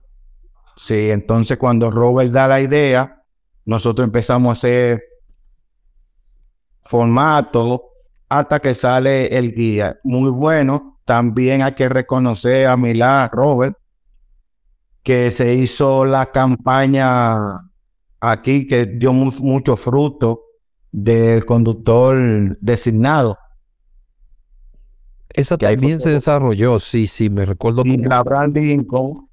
[0.76, 3.22] Sí, entonces cuando Robert da la idea,
[3.66, 5.02] nosotros empezamos a hacer
[6.86, 7.90] formato
[8.30, 9.98] hasta que sale el guía.
[10.04, 11.00] Muy bueno.
[11.04, 13.76] También hay que reconocer a Milá, Robert,
[15.02, 17.36] que se hizo la campaña
[18.18, 20.47] aquí que dio mucho fruto
[20.92, 23.38] del conductor designado.
[25.28, 27.82] Esa también se desarrolló, sí, sí, me recuerdo.
[27.84, 29.28] Y la Lincoln,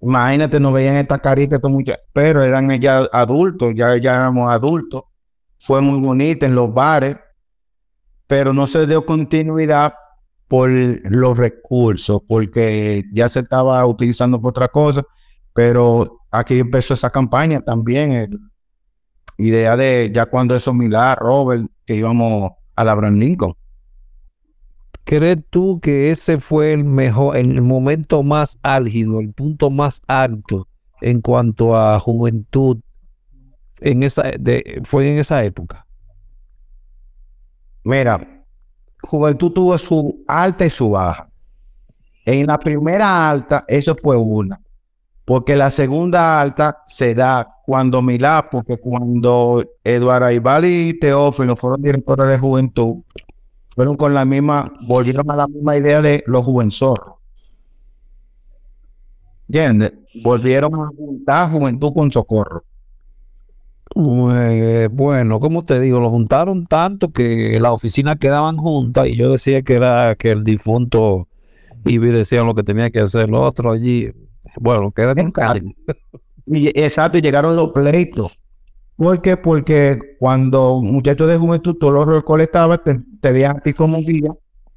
[0.00, 1.60] imagínate, no veían esta carita,
[2.12, 5.04] pero eran ya adultos, ya, ya éramos adultos.
[5.58, 7.16] Fue muy bonita en los bares,
[8.26, 9.94] pero no se dio continuidad
[10.48, 15.02] por los recursos, porque ya se estaba utilizando por otra cosa,
[15.54, 18.38] pero aquí empezó esa campaña también, el,
[19.42, 23.54] idea de ya cuando eso Milá, Robert, que íbamos a la Brand Lincoln.
[25.04, 30.68] ¿Crees tú que ese fue el mejor, el momento más álgido, el punto más alto
[31.00, 32.78] en cuanto a juventud
[33.80, 35.84] en esa, de, fue en esa época?
[37.82, 38.44] Mira,
[39.02, 41.28] juventud tuvo su alta y su baja.
[42.24, 44.61] En la primera alta, eso fue una
[45.24, 51.82] porque la segunda alta se da cuando Milá, porque cuando Eduardo Aibal y Teófilo fueron
[51.82, 52.96] directores de juventud,
[53.74, 57.14] fueron con la misma, volvieron a la misma idea de los juvenzoros.
[59.48, 59.92] ¿Entiendes?
[60.22, 62.64] Volvieron a juntar juventud con socorro.
[63.94, 69.30] Eh, bueno, como te digo, lo juntaron tanto que las oficinas quedaban juntas y yo
[69.30, 71.28] decía que era que el difunto
[71.84, 74.10] y decía lo que tenía que hacer el otro allí.
[74.56, 75.32] Bueno, queda con
[76.46, 78.38] y, Exacto, y llegaron los pleitos.
[78.96, 79.36] ¿Por qué?
[79.36, 84.30] Porque cuando muchachos de juventud tú los recolectabas, te, te veían a ti como guía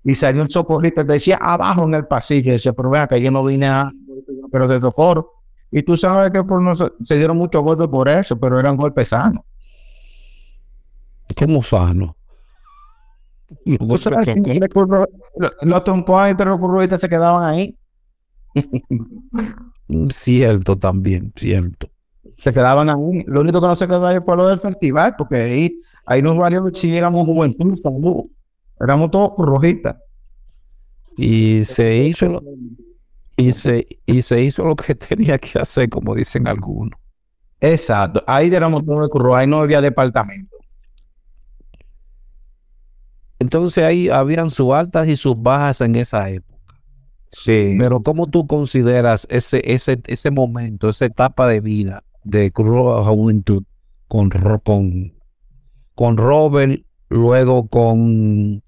[0.03, 2.49] y salió un socorrista y te decía abajo en el pasillo.
[2.49, 3.91] Y decía, pero vea que yo no vine a.
[4.51, 5.31] Pero de socorro.
[5.71, 9.09] Y tú sabes que por no, se dieron muchos golpes por eso, pero eran golpes
[9.09, 9.43] sanos.
[11.37, 12.11] ¿Cómo sanos?
[15.61, 16.21] Los trompos
[16.99, 17.75] se quedaban ahí.
[20.09, 21.89] cierto también, cierto.
[22.37, 23.23] Se quedaban ahí.
[23.27, 26.37] Lo único que no se quedaba ahí fue lo del festival, porque ahí, ahí nos
[26.37, 27.73] varios si éramos juventud,
[28.79, 29.95] éramos todos rojitas.
[31.17, 32.41] Y se hizo lo,
[33.37, 36.99] y se, y se hizo lo que tenía que hacer, como dicen algunos.
[37.61, 38.23] Exacto.
[38.27, 40.55] Ahí éramos todos curro, ahí no había departamento.
[43.39, 46.54] Entonces ahí habían sus altas y sus bajas en esa época.
[47.37, 47.75] Sí.
[47.77, 53.63] Pero ¿cómo tú consideras ese, ese, ese momento, esa etapa de vida de Cruz Juventud
[54.07, 54.29] con,
[54.63, 55.13] con,
[55.95, 58.63] con Robert, luego con...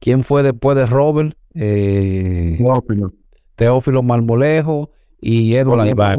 [0.00, 1.36] ¿Quién fue después de Robert?
[1.54, 3.12] Eh, Teófilo.
[3.54, 4.90] Teófilo Marmolejo
[5.20, 6.18] y Edo Laibán.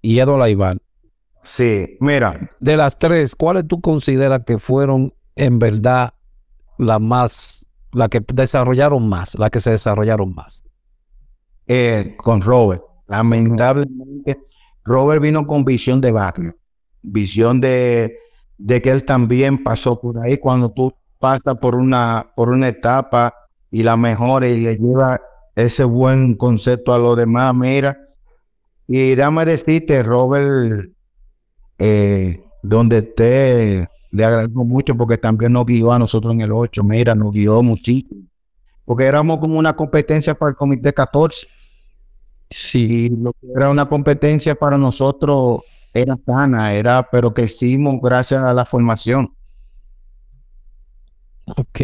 [0.00, 0.78] Y Edo Laibán.
[1.42, 2.48] Sí, mira.
[2.58, 6.14] De las tres, ¿cuáles tú consideras que fueron en verdad
[6.78, 10.65] las más, la que desarrollaron más, la que se desarrollaron más?
[11.66, 12.82] Eh, con Robert.
[13.08, 14.38] Lamentablemente,
[14.84, 16.56] Robert vino con visión de barrio,
[17.02, 18.18] visión de,
[18.58, 23.34] de que él también pasó por ahí cuando tú pasas por una, por una etapa
[23.70, 25.20] y la mejora y le lleva
[25.54, 27.98] ese buen concepto a los demás, mira.
[28.86, 30.90] Y déjame decirte, Robert,
[31.78, 36.84] eh, donde esté, le agradezco mucho porque también nos guió a nosotros en el 8,
[36.84, 38.22] mira, nos guió muchísimo.
[38.84, 41.48] Porque éramos como una competencia para el Comité 14.
[42.50, 43.06] Sí.
[43.06, 45.60] Y lo que era una competencia para nosotros
[45.92, 49.34] era sana, era, pero que hicimos gracias a la formación.
[51.46, 51.80] Ok.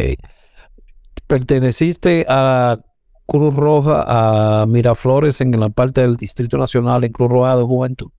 [1.27, 2.77] Perteneciste a
[3.25, 8.11] Cruz Roja, a Miraflores en la parte del Distrito Nacional en Cruz Roja de Juventud.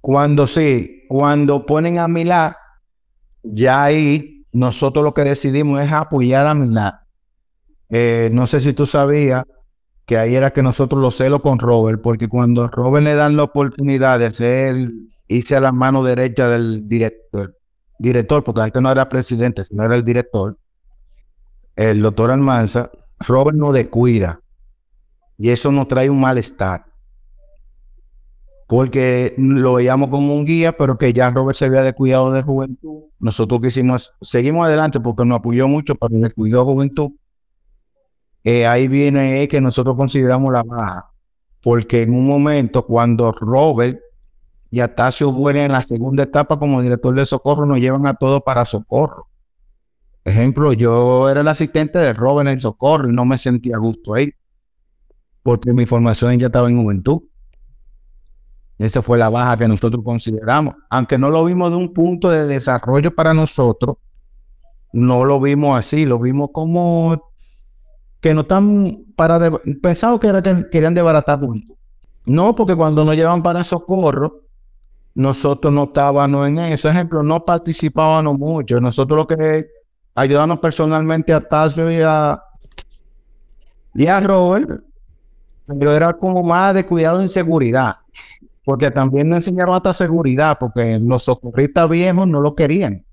[0.00, 2.56] Cuando sí, cuando ponen a Milá,
[3.42, 7.06] ya ahí nosotros lo que decidimos es apoyar a Milá.
[7.90, 9.44] Eh, no sé si tú sabías
[10.10, 13.36] que ahí era que nosotros lo celo con Robert, porque cuando a Robert le dan
[13.36, 14.90] la oportunidad de ser,
[15.28, 17.56] irse a la mano derecha del director,
[17.96, 20.58] director, porque antes no era presidente, sino era el director,
[21.76, 22.90] el doctor Almanza,
[23.20, 24.40] Robert no descuida.
[25.38, 26.86] Y eso nos trae un malestar
[28.66, 33.04] porque lo veíamos como un guía, pero que ya Robert se había descuidado de juventud.
[33.20, 37.12] Nosotros quisimos, seguimos adelante porque nos apoyó mucho, pero descuidó juventud.
[38.44, 41.10] Eh, ahí viene que nosotros consideramos la baja,
[41.62, 43.98] porque en un momento cuando Robert
[44.70, 48.42] y Atacio vuelven en la segunda etapa como director de socorro, nos llevan a todos
[48.42, 49.26] para socorro.
[50.24, 53.78] Ejemplo, yo era el asistente de Robert en el socorro y no me sentía a
[53.78, 54.32] gusto ahí,
[55.42, 57.22] porque mi formación ya estaba en juventud.
[58.78, 60.74] Esa fue la baja que nosotros consideramos.
[60.88, 63.96] Aunque no lo vimos de un punto de desarrollo para nosotros,
[64.92, 67.29] no lo vimos así, lo vimos como
[68.20, 69.38] que no están para...
[69.38, 69.50] De,
[69.82, 71.76] pensamos que, era que querían desbaratar puntos.
[72.26, 74.42] No, porque cuando nos llevan para socorro,
[75.14, 76.88] nosotros no estábamos en eso.
[76.88, 78.80] Ejemplo, no participábamos mucho.
[78.80, 79.66] Nosotros lo que
[80.14, 82.40] ayudamos personalmente a Tasio y a,
[83.94, 84.82] y Robert,
[85.78, 87.96] pero era como más de cuidado en seguridad
[88.64, 93.04] porque también nos enseñaron hasta seguridad, porque los socorristas viejos no lo querían.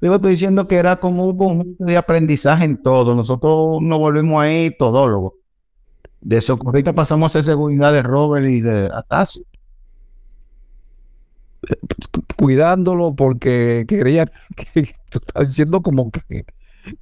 [0.00, 3.14] Digo, estoy diciendo que era como un conjunto de aprendizaje en todo.
[3.14, 5.34] Nosotros nos volvimos ahí todólogos.
[6.20, 9.44] De socorrista pasamos a ser seguridad de Robert y de Atasio.
[12.36, 16.44] Cuidándolo porque querían, que, tú estás diciendo como que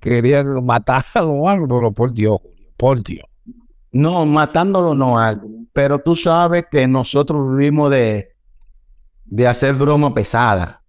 [0.00, 2.38] querían matarlo o algo, pero por Dios,
[2.76, 3.26] por Dios.
[3.90, 5.48] No, matándolo no algo.
[5.72, 8.34] Pero tú sabes que nosotros vivimos de,
[9.24, 10.82] de hacer broma pesada.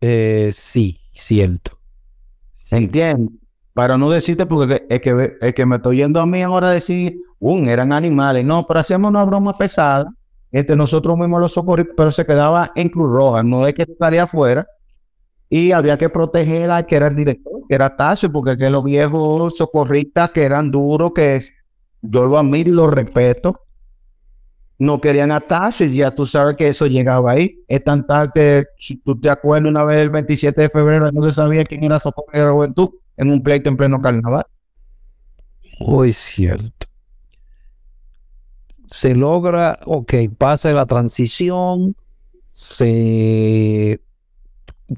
[0.00, 1.78] Eh, sí, cierto.
[2.70, 3.30] ¿Entiendes?
[3.72, 6.72] Para no decirte, porque es que, es que me estoy yendo a mí ahora a
[6.72, 8.44] decir, un, eran animales.
[8.44, 10.12] No, pero hacíamos una broma pesada.
[10.52, 13.42] Este, nosotros mismos los socorrimos, pero se quedaba en Cruz Roja.
[13.42, 14.66] No es que estaría afuera.
[15.50, 18.84] Y había que proteger a que era el director, que era Tacho, porque que los
[18.84, 21.42] viejos socorristas que eran duros, que
[22.00, 23.60] yo lo admiro y lo respeto.
[24.78, 27.62] No querían atarse, ya tú sabes que eso llegaba ahí.
[27.68, 31.24] Es tan tal que, si tú te acuerdas, una vez el 27 de febrero no
[31.28, 34.46] se sabía quién era Socorro de la Juventud en un pleito en pleno carnaval.
[35.78, 36.86] Muy cierto.
[38.90, 41.96] Se logra, ok, pasa la transición,
[42.48, 44.00] se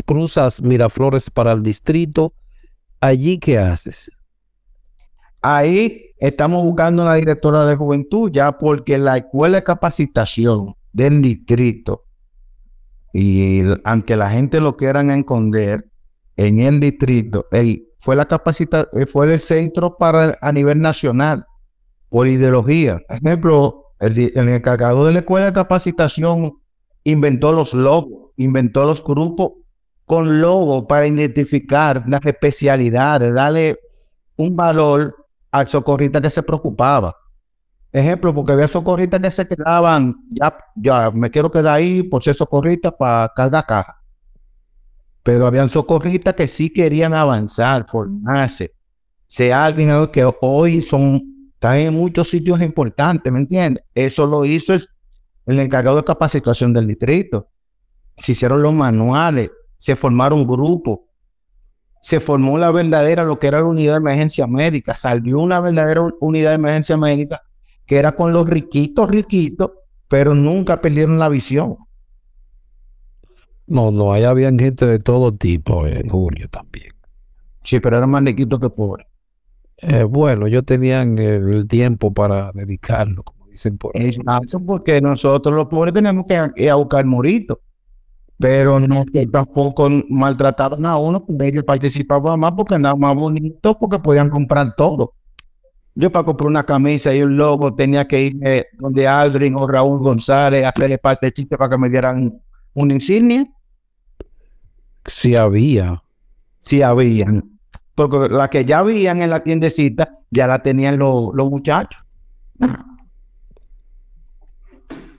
[0.04, 2.34] cruzas Miraflores para el distrito.
[3.00, 4.10] ¿Allí qué haces?
[5.40, 12.04] Ahí estamos buscando una directora de juventud ya porque la escuela de capacitación del distrito,
[13.12, 15.90] y aunque la gente lo quieran esconder,
[16.36, 17.46] en el distrito,
[17.98, 21.46] fue la capacita eh, fue el centro para a nivel nacional
[22.10, 23.00] por ideología.
[23.08, 26.58] Por ejemplo, el, el encargado de la escuela de capacitación
[27.04, 29.52] inventó los logos, inventó los grupos
[30.04, 33.78] con logos para identificar las especialidades, darle
[34.36, 35.25] un valor
[35.58, 37.16] al socorrista que se preocupaba.
[37.92, 42.34] Ejemplo, porque había socorristas que se quedaban, ya, ya me quiero quedar ahí por ser
[42.34, 44.02] socorrista para cargar caja.
[45.22, 48.74] Pero habían socorristas que sí querían avanzar, formarse.
[49.26, 53.82] Sea alguien que hoy son, están en muchos sitios importantes, ¿me entiendes?
[53.94, 57.48] Eso lo hizo el encargado de capacitación del distrito.
[58.18, 61.00] Se hicieron los manuales, se formaron grupos,
[62.06, 66.02] se formó la verdadera, lo que era la unidad de emergencia médica, salió una verdadera
[66.20, 67.42] unidad de emergencia médica
[67.84, 69.72] que era con los riquitos, riquitos,
[70.06, 71.78] pero nunca perdieron la visión.
[73.66, 76.92] No, no, ahí había gente de todo tipo en Julio también.
[77.64, 79.08] Sí, pero eran más riquitos que pobres.
[79.78, 84.10] Eh, bueno, ellos tenían el tiempo para dedicarlo, como dicen por ahí.
[84.10, 87.58] Exacto, porque nosotros los pobres tenemos que ir a buscar moritos.
[88.38, 93.98] Pero no tampoco maltrataban a uno, porque ellos participaban más porque andaban más bonitos, porque
[93.98, 95.14] podían comprar todo.
[95.94, 99.98] Yo para comprar una camisa y un logo tenía que ir donde Aldrin o Raúl
[100.00, 102.38] González a hacerle parte de chiste para que me dieran
[102.74, 103.46] una insignia.
[105.06, 106.02] Sí había.
[106.58, 107.58] Sí habían.
[107.94, 111.98] Porque la que ya habían en la tiendecita ya la tenían los, los muchachos.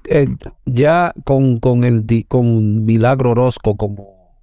[0.09, 0.27] Eh,
[0.65, 4.41] ya con, con el con Milagro Orozco como,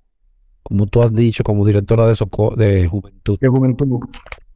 [0.63, 4.01] como tú has dicho, como directora de, soco- de juventud, De juventud.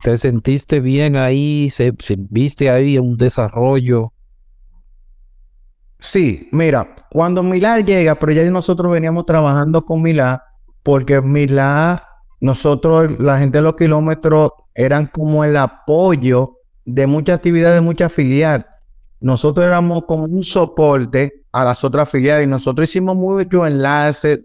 [0.03, 1.71] ¿te sentiste bien ahí?
[1.71, 4.13] ¿Se, se- viste ahí un desarrollo?
[6.01, 10.45] Sí, mira, cuando Milá llega, pero ya nosotros veníamos trabajando con Milá,
[10.85, 12.05] porque Milá,
[12.41, 16.55] nosotros, la gente de los kilómetros, eran como el apoyo
[16.85, 18.67] de muchas actividades, de muchas filiales.
[19.21, 24.45] Nosotros éramos como un soporte a las otras filiales y nosotros hicimos mucho enlace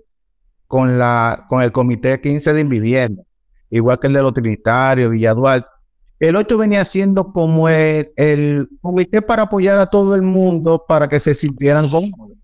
[0.68, 3.24] con, la, con el Comité 15 de Invivienda,
[3.70, 5.66] igual que el de los Trinitarios, Villadual.
[6.20, 11.20] El 8 venía siendo como el, comité para apoyar a todo el mundo para que
[11.20, 12.38] se sintieran cómodos.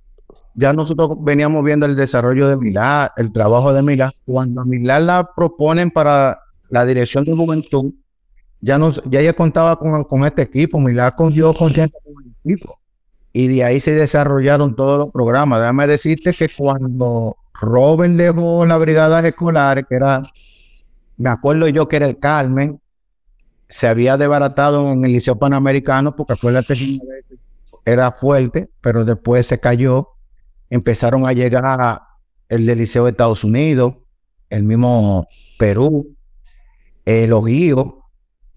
[0.54, 4.12] Ya nosotros veníamos viendo el desarrollo de Milá, el trabajo de Milá.
[4.26, 7.94] Cuando Milá la proponen para la dirección de juventud,
[8.62, 10.80] ya, nos, ya ella contaba con, con este equipo.
[10.80, 12.80] Milá cogió confianza con el equipo.
[13.32, 15.60] Y de ahí se desarrollaron todos los programas.
[15.62, 20.24] Déjame decirte que cuando Robert dejó la brigada escolar, que era,
[21.18, 22.80] me acuerdo yo que era el Carmen,
[23.70, 27.00] se había desbaratado en el Liceo Panamericano porque vez que
[27.86, 30.10] era fuerte, pero después se cayó.
[30.70, 32.02] Empezaron a llegar
[32.50, 33.96] el del Liceo de Estados Unidos,
[34.50, 36.16] el mismo Perú,
[37.06, 37.99] el Ojío.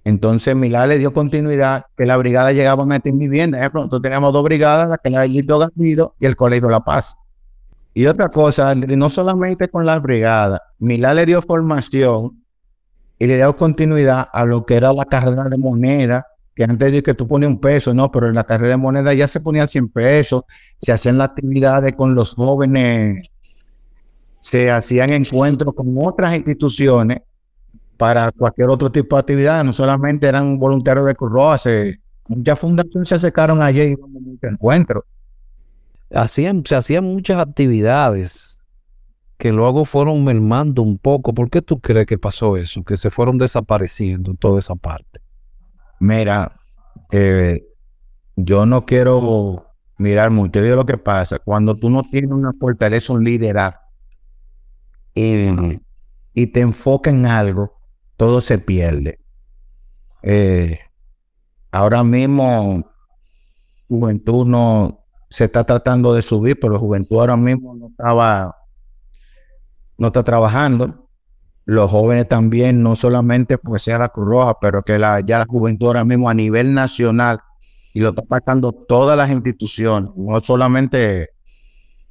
[0.04, 3.58] Entonces Milá le dio continuidad que la brigada llegaba a en vivienda.
[3.58, 7.16] De pronto teníamos dos brigadas, la que era el Garrido y el Colegio La Paz.
[7.94, 12.42] Y otra cosa, no solamente con las brigadas, Milá le dio formación
[13.18, 17.02] y le dio continuidad a lo que era la carrera de moneda, que antes de
[17.02, 19.68] que tú ponías un peso, no, pero en la carrera de moneda ya se ponían
[19.68, 20.42] 100 pesos,
[20.80, 23.30] se hacían las actividades con los jóvenes,
[24.40, 27.20] se hacían encuentros con otras instituciones
[28.02, 33.08] para cualquier otro tipo de actividad, no solamente eran voluntarios de Cruz se- muchas fundaciones
[33.08, 35.04] se acercaron allí y muchos encuentros.
[36.12, 38.60] Hacían, se hacían muchas actividades
[39.38, 41.32] que luego fueron mermando un poco.
[41.32, 42.82] ¿Por qué tú crees que pasó eso?
[42.82, 45.20] Que se fueron desapareciendo toda esa parte.
[46.00, 46.56] Mira,
[47.12, 47.62] eh,
[48.34, 49.64] yo no quiero
[49.96, 50.58] mirar mucho.
[50.58, 53.78] Yo lo que pasa, cuando tú no tienes una fortaleza, un liderazgo,
[55.14, 55.78] y,
[56.34, 57.81] y te enfocas en algo,
[58.16, 59.18] todo se pierde.
[60.22, 60.78] Eh,
[61.70, 62.84] ahora mismo,
[63.88, 68.56] Juventud no se está tratando de subir, pero Juventud ahora mismo no estaba,
[69.98, 71.02] no está trabajando
[71.64, 75.46] los jóvenes también, no solamente pues sea la Cruz Roja, pero que la, ya la
[75.46, 77.40] juventud ahora mismo a nivel nacional,
[77.94, 81.30] y lo está atacando todas las instituciones, no solamente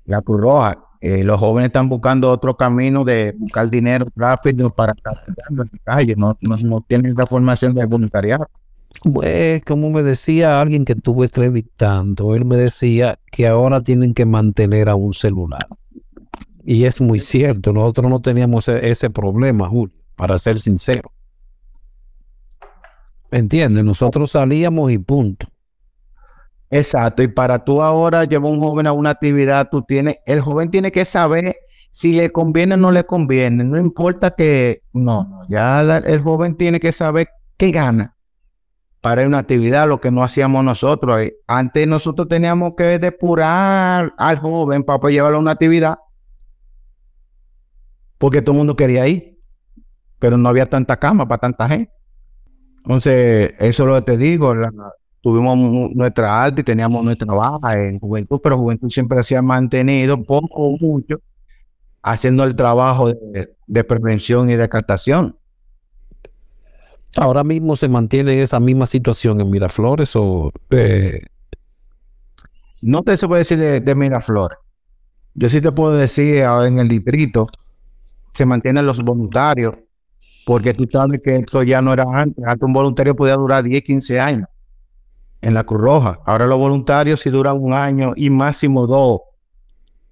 [0.05, 4.93] la Cruz Roja, eh, los jóvenes están buscando otro camino de buscar dinero rápido para
[4.93, 8.47] estar en la calle, no, no, no tienen la formación de voluntariado.
[9.11, 14.25] Pues, como me decía alguien que estuve entrevistando, él me decía que ahora tienen que
[14.25, 15.65] mantener a un celular.
[16.63, 21.11] Y es muy cierto, nosotros no teníamos e- ese problema, Julio, para ser sincero.
[23.31, 23.83] ¿Entiendes?
[23.83, 25.47] Nosotros salíamos y punto.
[26.73, 30.71] Exacto, y para tú ahora llevar un joven a una actividad, tú tienes, el joven
[30.71, 31.55] tiene que saber
[31.91, 36.79] si le conviene o no le conviene, no importa que, no, ya el joven tiene
[36.79, 38.15] que saber qué gana
[39.01, 41.19] para una actividad, lo que no hacíamos nosotros.
[41.21, 45.97] Eh, Antes nosotros teníamos que depurar al joven para poder llevarlo a una actividad,
[48.17, 49.39] porque todo el mundo quería ir,
[50.19, 51.91] pero no había tanta cama para tanta gente.
[52.77, 54.71] Entonces, eso es lo que te digo, la-
[55.21, 55.57] tuvimos
[55.95, 60.47] nuestra alta y teníamos nuestra baja en juventud, pero juventud siempre se ha mantenido poco
[60.53, 61.19] o mucho
[62.01, 65.35] haciendo el trabajo de, de prevención y de captación.
[67.17, 71.19] Ahora mismo se mantiene esa misma situación en Miraflores o eh,
[72.81, 74.57] No te se puede decir de, de Miraflores.
[75.33, 77.47] Yo sí te puedo decir en el distrito
[78.33, 79.75] se mantienen los voluntarios,
[80.45, 82.43] porque tú sabes que esto ya no era antes.
[82.45, 84.47] Antes un voluntario podía durar 10, 15 años.
[85.41, 86.19] En la Cruz Roja.
[86.25, 89.21] Ahora los voluntarios sí duran un año y máximo dos,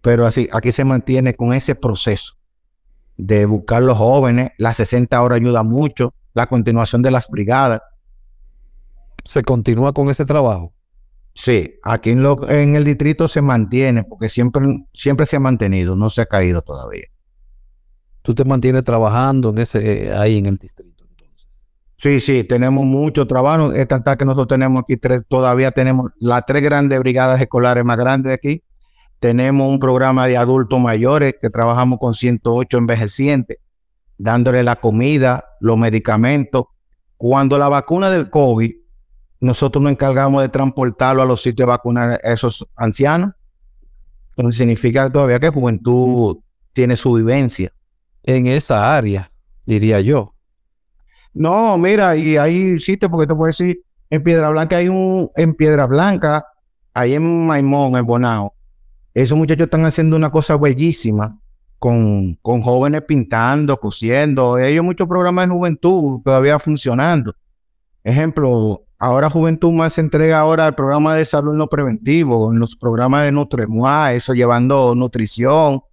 [0.02, 2.36] pero así, aquí se mantiene con ese proceso
[3.18, 4.52] de buscar los jóvenes.
[4.58, 7.82] Las 60 horas ayuda mucho, la continuación de las brigadas.
[9.24, 10.74] ¿Se continúa con ese trabajo?
[11.36, 15.96] Sí, aquí en, lo, en el distrito se mantiene, porque siempre, siempre se ha mantenido,
[15.96, 17.08] no se ha caído todavía.
[18.22, 20.99] ¿Tú te mantienes trabajando en ese, ahí en el distrito?
[22.02, 23.74] Sí, sí, tenemos mucho trabajo.
[23.74, 27.98] Es tanta que nosotros tenemos aquí tres, todavía tenemos las tres grandes brigadas escolares más
[27.98, 28.64] grandes aquí.
[29.20, 33.58] Tenemos un programa de adultos mayores que trabajamos con 108 envejecientes,
[34.18, 36.66] dándole la comida, los medicamentos.
[37.18, 38.72] Cuando la vacuna del COVID
[39.42, 43.34] nosotros nos encargamos de transportarlo a los sitios de vacunar a esos ancianos.
[44.32, 46.38] Entonces significa todavía que juventud
[46.74, 47.74] tiene su vivencia.
[48.24, 49.32] En esa área,
[49.66, 50.34] diría yo.
[51.40, 55.54] No, mira, y hay sitios, porque te puedo decir, en Piedra Blanca hay un, en
[55.54, 56.46] Piedra Blanca,
[56.94, 58.54] ahí en Maimón, en Bonao,
[59.14, 61.40] esos muchachos están haciendo una cosa bellísima
[61.80, 67.34] con, con jóvenes pintando, cosiendo, ellos muchos programas de juventud todavía funcionando.
[68.04, 72.76] Ejemplo, ahora Juventud Más se entrega ahora al programa de salud no preventivo, en los
[72.76, 75.84] programas de Nutremua, eso llevando nutrición,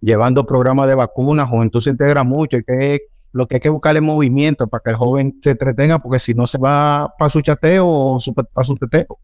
[0.00, 3.96] llevando programas de vacunas, Juventud se integra mucho, y que lo que hay que buscar
[3.96, 7.40] es movimiento para que el joven se entretenga, porque si no se va para su
[7.40, 8.20] chateo o
[8.52, 9.18] para su teteo.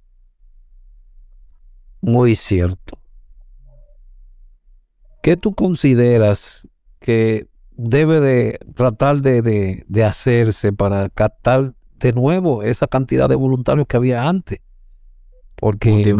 [2.00, 2.98] Muy cierto.
[5.22, 6.68] ¿Qué tú consideras
[7.00, 13.86] que debe de tratar de, de hacerse para captar de nuevo esa cantidad de voluntarios
[13.86, 14.60] que había antes.
[15.56, 16.16] Porque...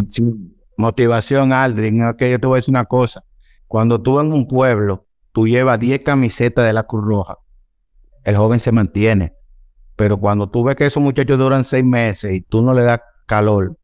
[0.79, 2.03] Motivación, Aldrin.
[2.19, 3.25] que yo te voy a decir una cosa.
[3.67, 7.39] Cuando tú en un pueblo, tú llevas 10 camisetas de la Cruz Roja,
[8.27, 9.35] el joven se mantiene.
[9.95, 13.01] Pero cuando tú ves que esos muchachos duran seis meses y tú no le das
[13.25, 13.79] calor,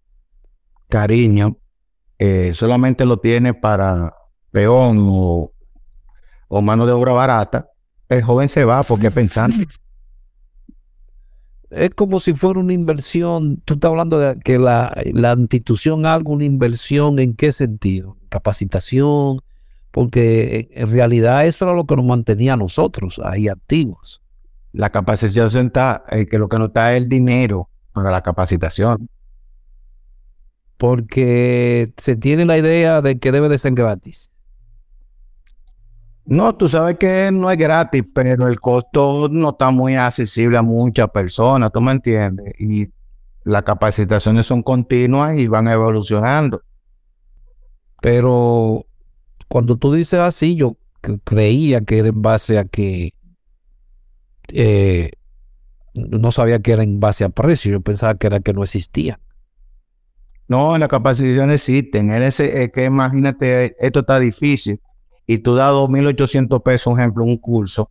[0.88, 1.56] cariño,
[2.18, 4.12] eh, solamente lo tienes para
[4.50, 5.52] peón o,
[6.60, 7.68] mano de obra barata,
[8.08, 9.66] el joven se va porque es pensante
[11.70, 13.62] es como si fuera una inversión.
[13.64, 14.92] Tú estás hablando de que la,
[15.38, 18.18] institución haga una inversión en qué sentido?
[18.28, 19.38] Capacitación,
[19.90, 24.21] porque en realidad eso era lo que nos mantenía a nosotros ahí activos.
[24.72, 29.08] La capacitación está, eh, que lo que no está es el dinero para la capacitación.
[30.78, 34.36] Porque se tiene la idea de que debe de ser gratis.
[36.24, 40.62] No, tú sabes que no es gratis, pero el costo no está muy accesible a
[40.62, 42.54] muchas personas, ¿tú me entiendes?
[42.60, 42.88] Y
[43.44, 46.62] las capacitaciones son continuas y van evolucionando.
[48.00, 48.86] Pero
[49.48, 50.76] cuando tú dices así, yo
[51.24, 53.14] creía que era en base a que
[54.52, 55.10] eh,
[55.94, 59.18] no sabía que era en base a precio, yo pensaba que era que no existía.
[60.48, 62.10] No, las capacitaciones existen.
[62.12, 64.80] En ese, es que imagínate, esto está difícil
[65.26, 67.90] y tú das 2.800 pesos, ejemplo, un curso,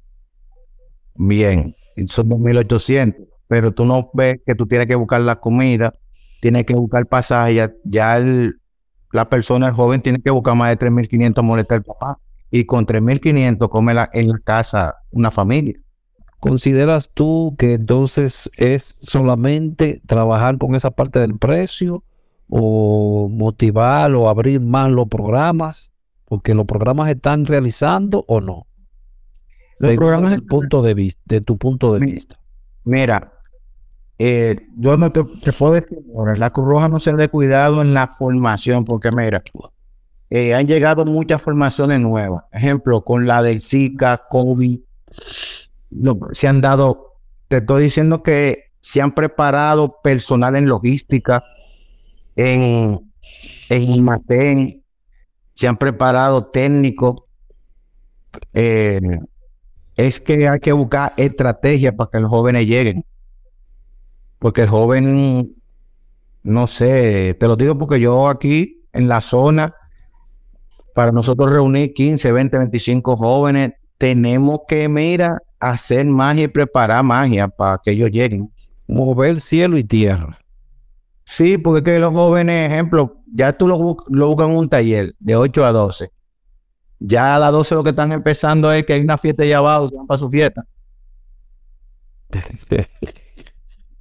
[1.15, 1.75] bien,
[2.07, 3.15] son 2.800,
[3.47, 5.93] pero tú no ves que tú tienes que buscar la comida,
[6.41, 8.19] tienes que buscar pasaje, ya,
[9.11, 12.85] la persona, el joven, tiene que buscar más de 3.500 molestar al papá, y con
[12.85, 15.79] 3.500 come en la casa una familia.
[16.41, 22.03] ¿Consideras tú que entonces es solamente trabajar con esa parte del precio
[22.49, 25.91] o motivar o abrir más los programas?
[26.31, 28.65] porque los programas están realizando o no.
[29.79, 32.39] Los programas punto de vista, de tu punto de vista.
[32.85, 33.33] Mira,
[34.17, 35.97] eh, yo no te, puedo decir,
[36.37, 39.43] la Cruz Roja no se ha cuidado en la formación, porque mira,
[40.29, 42.45] eh, han llegado muchas formaciones nuevas.
[42.53, 44.79] Ejemplo, con la del Zika, COVID,
[46.33, 47.17] se han dado,
[47.47, 51.43] te estoy diciendo que se han preparado personal en logística,
[52.35, 53.11] en,
[53.69, 54.83] en IMATEN,
[55.53, 57.23] se han preparado técnicos.
[58.53, 58.99] Eh,
[59.95, 63.05] es que hay que buscar estrategias para que los jóvenes lleguen.
[64.39, 65.55] Porque el joven,
[66.41, 69.75] no sé, te lo digo porque yo aquí en la zona,
[70.95, 77.47] para nosotros reunir 15, 20, 25 jóvenes, tenemos que, mira, hacer magia y preparar magia
[77.47, 78.51] para que ellos lleguen.
[78.87, 80.37] Mover cielo y tierra.
[81.23, 85.65] Sí, porque que los jóvenes, ejemplo, ya tú lo, buscas en un taller de 8
[85.65, 86.11] a 12.
[86.99, 89.89] Ya a las 12 lo que están empezando es que hay una fiesta allá abajo,
[89.89, 90.65] se van para su fiesta.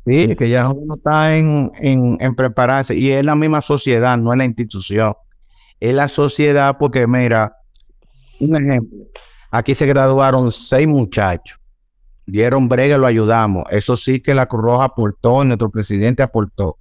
[0.07, 2.97] sí, que ya uno está en, en, prepararse.
[2.97, 5.15] Y es la misma sociedad, no es la institución.
[5.79, 7.57] Es la sociedad porque, mira,
[8.41, 8.99] un ejemplo.
[9.51, 11.59] Aquí se graduaron seis muchachos.
[12.27, 13.65] Dieron brega, lo ayudamos.
[13.71, 16.79] Eso sí que la Cruz Roja aportó, nuestro presidente aportó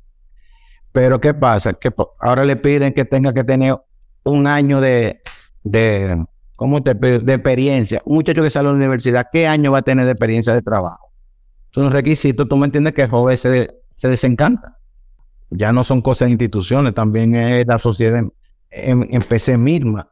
[0.91, 1.74] Pero ¿qué pasa?
[1.74, 3.76] Que ahora le piden que tenga que tener
[4.24, 5.22] un año de,
[5.63, 6.24] de,
[6.55, 8.01] ¿cómo te de experiencia.
[8.05, 10.61] Un muchacho que sale a la universidad, ¿qué año va a tener de experiencia de
[10.61, 11.11] trabajo?
[11.72, 14.78] Son requisitos, tú me entiendes que el joven se, se desencanta.
[15.49, 18.20] Ya no son cosas de instituciones, también es la sociedad
[18.70, 20.11] en, en PC misma.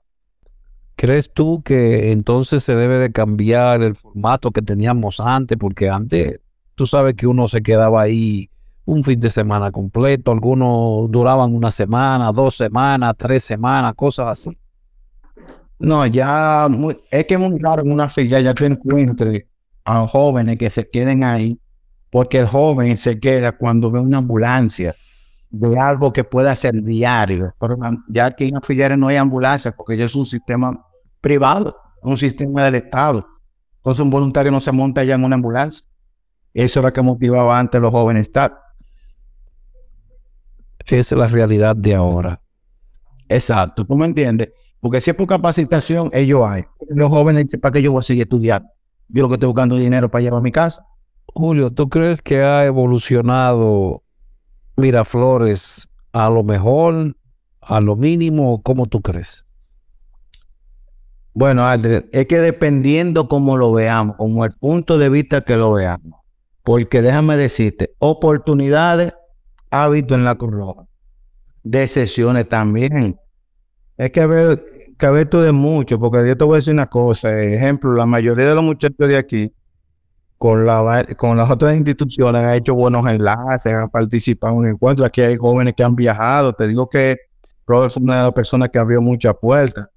[0.98, 5.56] ¿Crees tú que entonces se debe de cambiar el formato que teníamos antes?
[5.56, 6.42] Porque antes,
[6.74, 8.50] tú sabes que uno se quedaba ahí
[8.84, 14.58] un fin de semana completo, algunos duraban una semana, dos semanas, tres semanas, cosas así.
[15.78, 16.68] No, ya
[17.12, 19.46] es que es muy raro en una fila ya te encuentres
[19.86, 21.60] a jóvenes que se queden ahí,
[22.10, 24.96] porque el joven se queda cuando ve una ambulancia
[25.52, 27.54] de algo que pueda ser diario.
[28.08, 30.87] Ya aquí en fila no hay ambulancia, porque ya es un sistema
[31.22, 33.28] privado, un sistema del Estado.
[33.78, 35.86] Entonces un voluntario no se monta ya en una ambulancia.
[36.54, 38.58] Eso era lo que motivaba antes a los jóvenes estar
[40.96, 42.42] es la realidad de ahora.
[43.28, 44.50] Exacto, tú me entiendes.
[44.80, 46.64] Porque si es por capacitación, ellos hay.
[46.90, 48.70] Los jóvenes dicen, ¿para qué yo voy a seguir estudiando?
[49.10, 50.86] Yo lo que estoy buscando dinero para llevar a mi casa.
[51.34, 54.04] Julio, ¿tú crees que ha evolucionado
[54.78, 57.18] Miraflores a lo mejor,
[57.62, 58.62] a lo mínimo?
[58.62, 59.46] ¿Cómo tú crees?
[61.40, 65.72] Bueno, Andrés, es que dependiendo cómo lo veamos, como el punto de vista que lo
[65.72, 66.20] veamos.
[66.64, 69.14] Porque déjame decirte, oportunidades
[69.70, 70.88] hábito en la Cruz Roja.
[71.62, 73.20] De sesiones también.
[73.98, 74.66] Es que haber,
[74.98, 77.40] que haber todo de mucho, porque yo te voy a decir una cosa.
[77.40, 79.54] Ejemplo, la mayoría de los muchachos de aquí,
[80.40, 85.08] con, la, con las otras instituciones, han hecho buenos enlaces, han participado en encuentros.
[85.08, 86.54] Aquí hay jóvenes que han viajado.
[86.54, 87.16] Te digo que
[87.68, 89.88] Robert es una de las personas que abrió muchas puertas.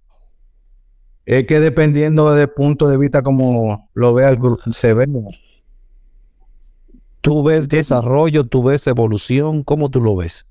[1.27, 5.07] Es que dependiendo del punto de vista como lo vea el grupo, se ve.
[7.21, 9.63] ¿Tú ves desarrollo, tú ves evolución?
[9.63, 10.49] ¿Cómo tú lo ves?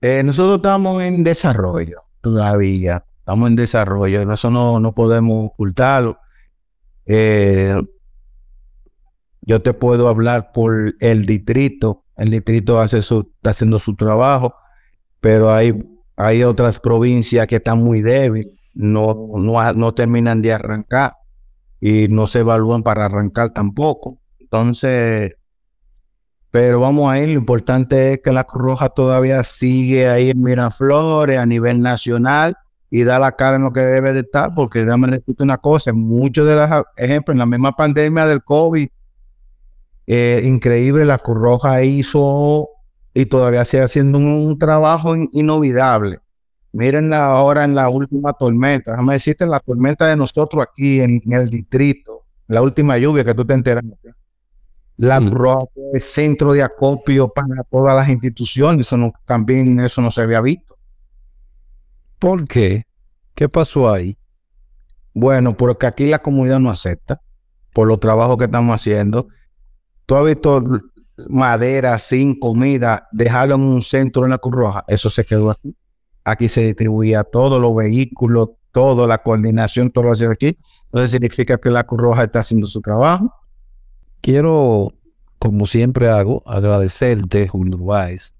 [0.00, 3.04] Eh, nosotros estamos en desarrollo todavía.
[3.18, 4.32] Estamos en desarrollo.
[4.32, 6.18] Eso no, no podemos ocultarlo.
[7.06, 7.80] Eh,
[9.42, 12.04] yo te puedo hablar por el distrito.
[12.16, 14.54] El distrito hace su, está haciendo su trabajo,
[15.20, 15.74] pero hay,
[16.16, 21.14] hay otras provincias que están muy débiles, no, no, no terminan de arrancar
[21.80, 24.18] y no se evalúan para arrancar tampoco.
[24.38, 25.32] Entonces,
[26.50, 30.42] pero vamos a ir, lo importante es que la Cruz Roja todavía sigue ahí en
[30.42, 32.56] Miraflores a nivel nacional
[32.90, 35.94] y da la cara en lo que debe de estar, porque déjame decirte una cosa,
[35.94, 36.68] muchos de los
[36.98, 38.86] ejemplos, en la misma pandemia del COVID,
[40.06, 42.68] eh, increíble, la Cruz Roja hizo
[43.14, 46.20] y todavía sigue haciendo un, trabajo inolvidable.
[46.72, 51.32] Miren ahora en la última tormenta, déjame decirte, la tormenta de nosotros aquí en, en
[51.32, 54.14] el distrito, la última lluvia que tú te enteraste
[54.96, 58.86] la Roja es centro de acopio para todas las instituciones.
[58.86, 60.76] Eso no, también eso no se había visto.
[62.18, 62.86] ¿Por qué?
[63.34, 64.16] ¿Qué pasó ahí?
[65.14, 67.20] Bueno, porque aquí la comunidad no acepta
[67.72, 69.28] por los trabajos que estamos haciendo.
[70.06, 70.62] Tú has visto
[71.28, 74.84] madera sin comida, dejarlo en un centro en la Cruz Roja.
[74.86, 75.74] Eso se quedó aquí.
[76.24, 80.58] Aquí se distribuía todos los vehículos, toda la coordinación, todo lo hace aquí.
[80.84, 83.32] Entonces significa que la Cruz Roja está haciendo su trabajo
[84.22, 84.94] Quiero,
[85.40, 88.36] como siempre hago, agradecerte, Julio Weiss,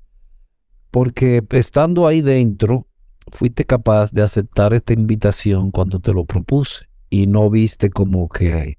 [0.92, 2.86] porque estando ahí dentro,
[3.32, 8.78] fuiste capaz de aceptar esta invitación cuando te lo propuse y no viste como que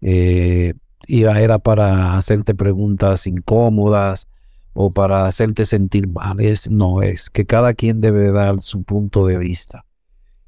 [0.00, 0.72] eh,
[1.06, 4.26] era para hacerte preguntas incómodas
[4.74, 6.40] o para hacerte sentir mal.
[6.40, 9.84] Es, no es que cada quien debe dar su punto de vista,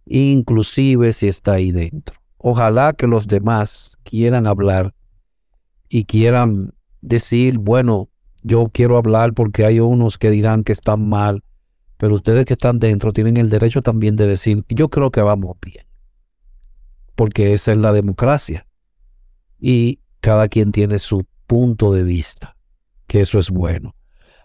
[0.06, 2.16] inclusive si está ahí dentro.
[2.38, 4.94] Ojalá que los demás quieran hablar
[5.88, 8.08] y quieran decir, bueno,
[8.42, 11.42] yo quiero hablar porque hay unos que dirán que están mal,
[11.96, 15.56] pero ustedes que están dentro tienen el derecho también de decir, yo creo que vamos
[15.64, 15.86] bien,
[17.14, 18.66] porque esa es la democracia.
[19.58, 22.56] Y cada quien tiene su punto de vista,
[23.06, 23.94] que eso es bueno.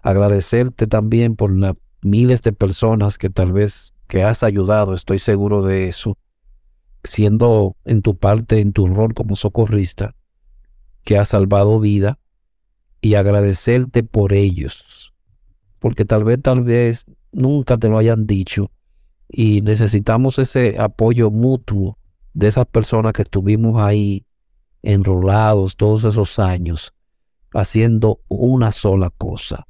[0.01, 5.61] Agradecerte también por las miles de personas que tal vez que has ayudado, estoy seguro
[5.61, 6.17] de eso,
[7.03, 10.15] siendo en tu parte, en tu rol como socorrista,
[11.03, 12.19] que ha salvado vida
[13.01, 15.13] y agradecerte por ellos.
[15.79, 18.71] Porque tal vez, tal vez nunca te lo hayan dicho
[19.27, 21.97] y necesitamos ese apoyo mutuo
[22.33, 24.25] de esas personas que estuvimos ahí
[24.81, 26.93] enrolados todos esos años
[27.53, 29.67] haciendo una sola cosa,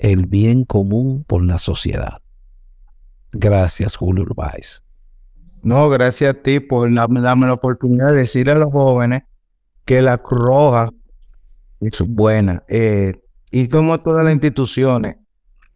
[0.00, 2.20] el bien común por la sociedad.
[3.32, 4.82] Gracias, Julio Urbáez.
[5.62, 9.24] No, gracias a ti por darme la oportunidad de decirle a los jóvenes
[9.84, 10.90] que la Roja
[11.80, 12.62] es buena.
[12.68, 13.20] Eh,
[13.50, 15.16] y como todas las instituciones,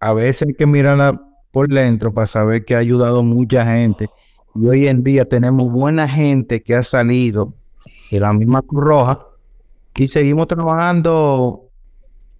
[0.00, 1.20] a veces hay que mirarla
[1.50, 4.08] por dentro para saber que ha ayudado mucha gente.
[4.54, 7.54] Y hoy en día tenemos buena gente que ha salido
[8.10, 9.26] de la misma Cruz Roja
[9.96, 11.63] y seguimos trabajando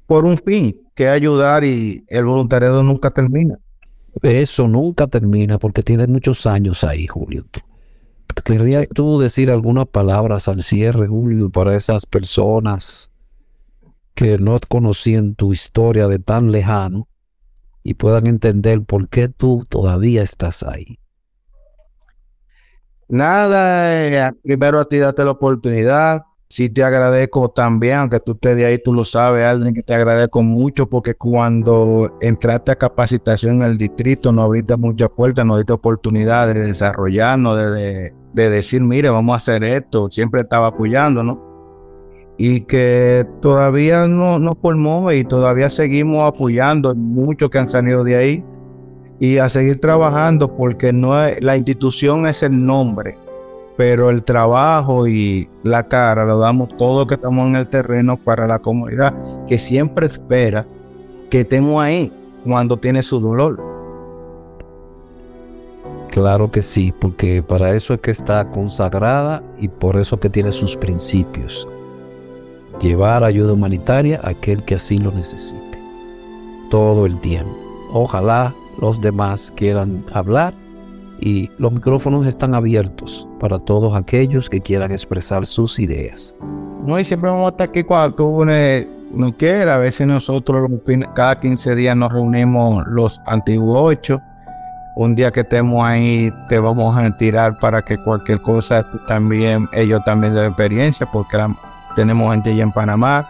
[0.07, 3.59] por un fin, que ayudar y el voluntariado nunca termina.
[4.23, 7.45] Eso nunca termina porque tiene muchos años ahí, Julio.
[8.45, 13.13] ¿Querrías tú decir algunas palabras al cierre, Julio, para esas personas
[14.15, 17.09] que no conocían tu historia de tan lejano
[17.83, 20.99] y puedan entender por qué tú todavía estás ahí?
[23.09, 26.23] Nada, eh, primero a ti date la oportunidad.
[26.49, 29.95] Sí te agradezco también, aunque tú estés de ahí, tú lo sabes, alguien que te
[29.95, 35.57] agradezco mucho porque cuando entraste a capacitación en el distrito no abriste muchas puertas, no
[35.57, 40.11] diste oportunidad de desarrollarnos, de, de, decir, mire, vamos a hacer esto.
[40.11, 41.55] Siempre estaba apoyando, ¿no?
[42.37, 48.17] y que todavía no nos formó y todavía seguimos apoyando muchos que han salido de
[48.17, 48.45] ahí
[49.21, 53.17] y a seguir trabajando porque no la institución es el nombre,
[53.77, 58.47] pero el trabajo y la cara lo damos todo que estamos en el terreno para
[58.47, 59.15] la comunidad
[59.47, 60.67] que siempre espera
[61.31, 62.13] que estemos ahí
[62.45, 63.61] cuando tiene su dolor.
[66.11, 70.53] Claro que sí, porque para eso es que está consagrada y por eso que tiene
[70.53, 71.67] sus principios
[72.81, 75.79] llevar ayuda humanitaria a aquel que así lo necesite.
[76.71, 77.57] Todo el tiempo.
[77.93, 80.55] Ojalá los demás quieran hablar
[81.21, 86.35] y los micrófonos están abiertos para todos aquellos que quieran expresar sus ideas.
[86.85, 89.77] No, y siempre vamos a estar aquí cuando tú no quieras.
[89.77, 90.71] A veces nosotros
[91.15, 94.21] cada 15 días nos reunimos los antiguos ocho.
[94.97, 100.05] Un día que estemos ahí te vamos a tirar para que cualquier cosa también, ellos
[100.05, 101.37] también de experiencia, porque
[101.97, 103.27] tenemos gente allá en Panamá,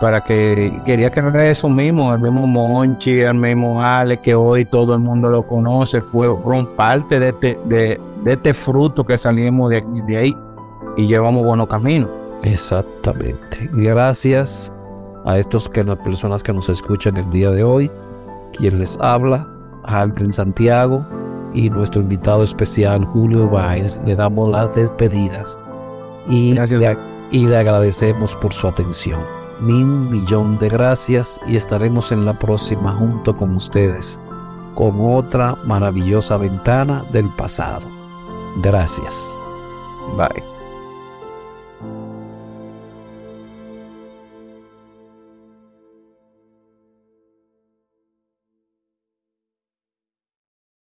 [0.00, 4.64] para que quería que era eso mismo, el mismo Monchi, el mismo Ale, que hoy
[4.64, 9.82] todo el mundo lo conoce, fueron parte de este, de, este fruto que salimos de,
[10.06, 10.36] de ahí
[10.96, 12.10] y llevamos buenos caminos.
[12.42, 13.70] Exactamente.
[13.72, 14.72] Gracias
[15.24, 17.90] a estos que las personas que nos escuchan el día de hoy,
[18.52, 19.48] quien les habla,
[19.84, 21.04] Aldrin Santiago
[21.54, 25.58] y nuestro invitado especial Julio Baez, le damos las despedidas
[26.28, 29.35] y le agradecemos por su atención.
[29.60, 34.20] Mil millón de gracias y estaremos en la próxima junto con ustedes
[34.76, 37.88] con otra maravillosa ventana del pasado.
[38.62, 39.36] Gracias.
[40.16, 40.55] Bye.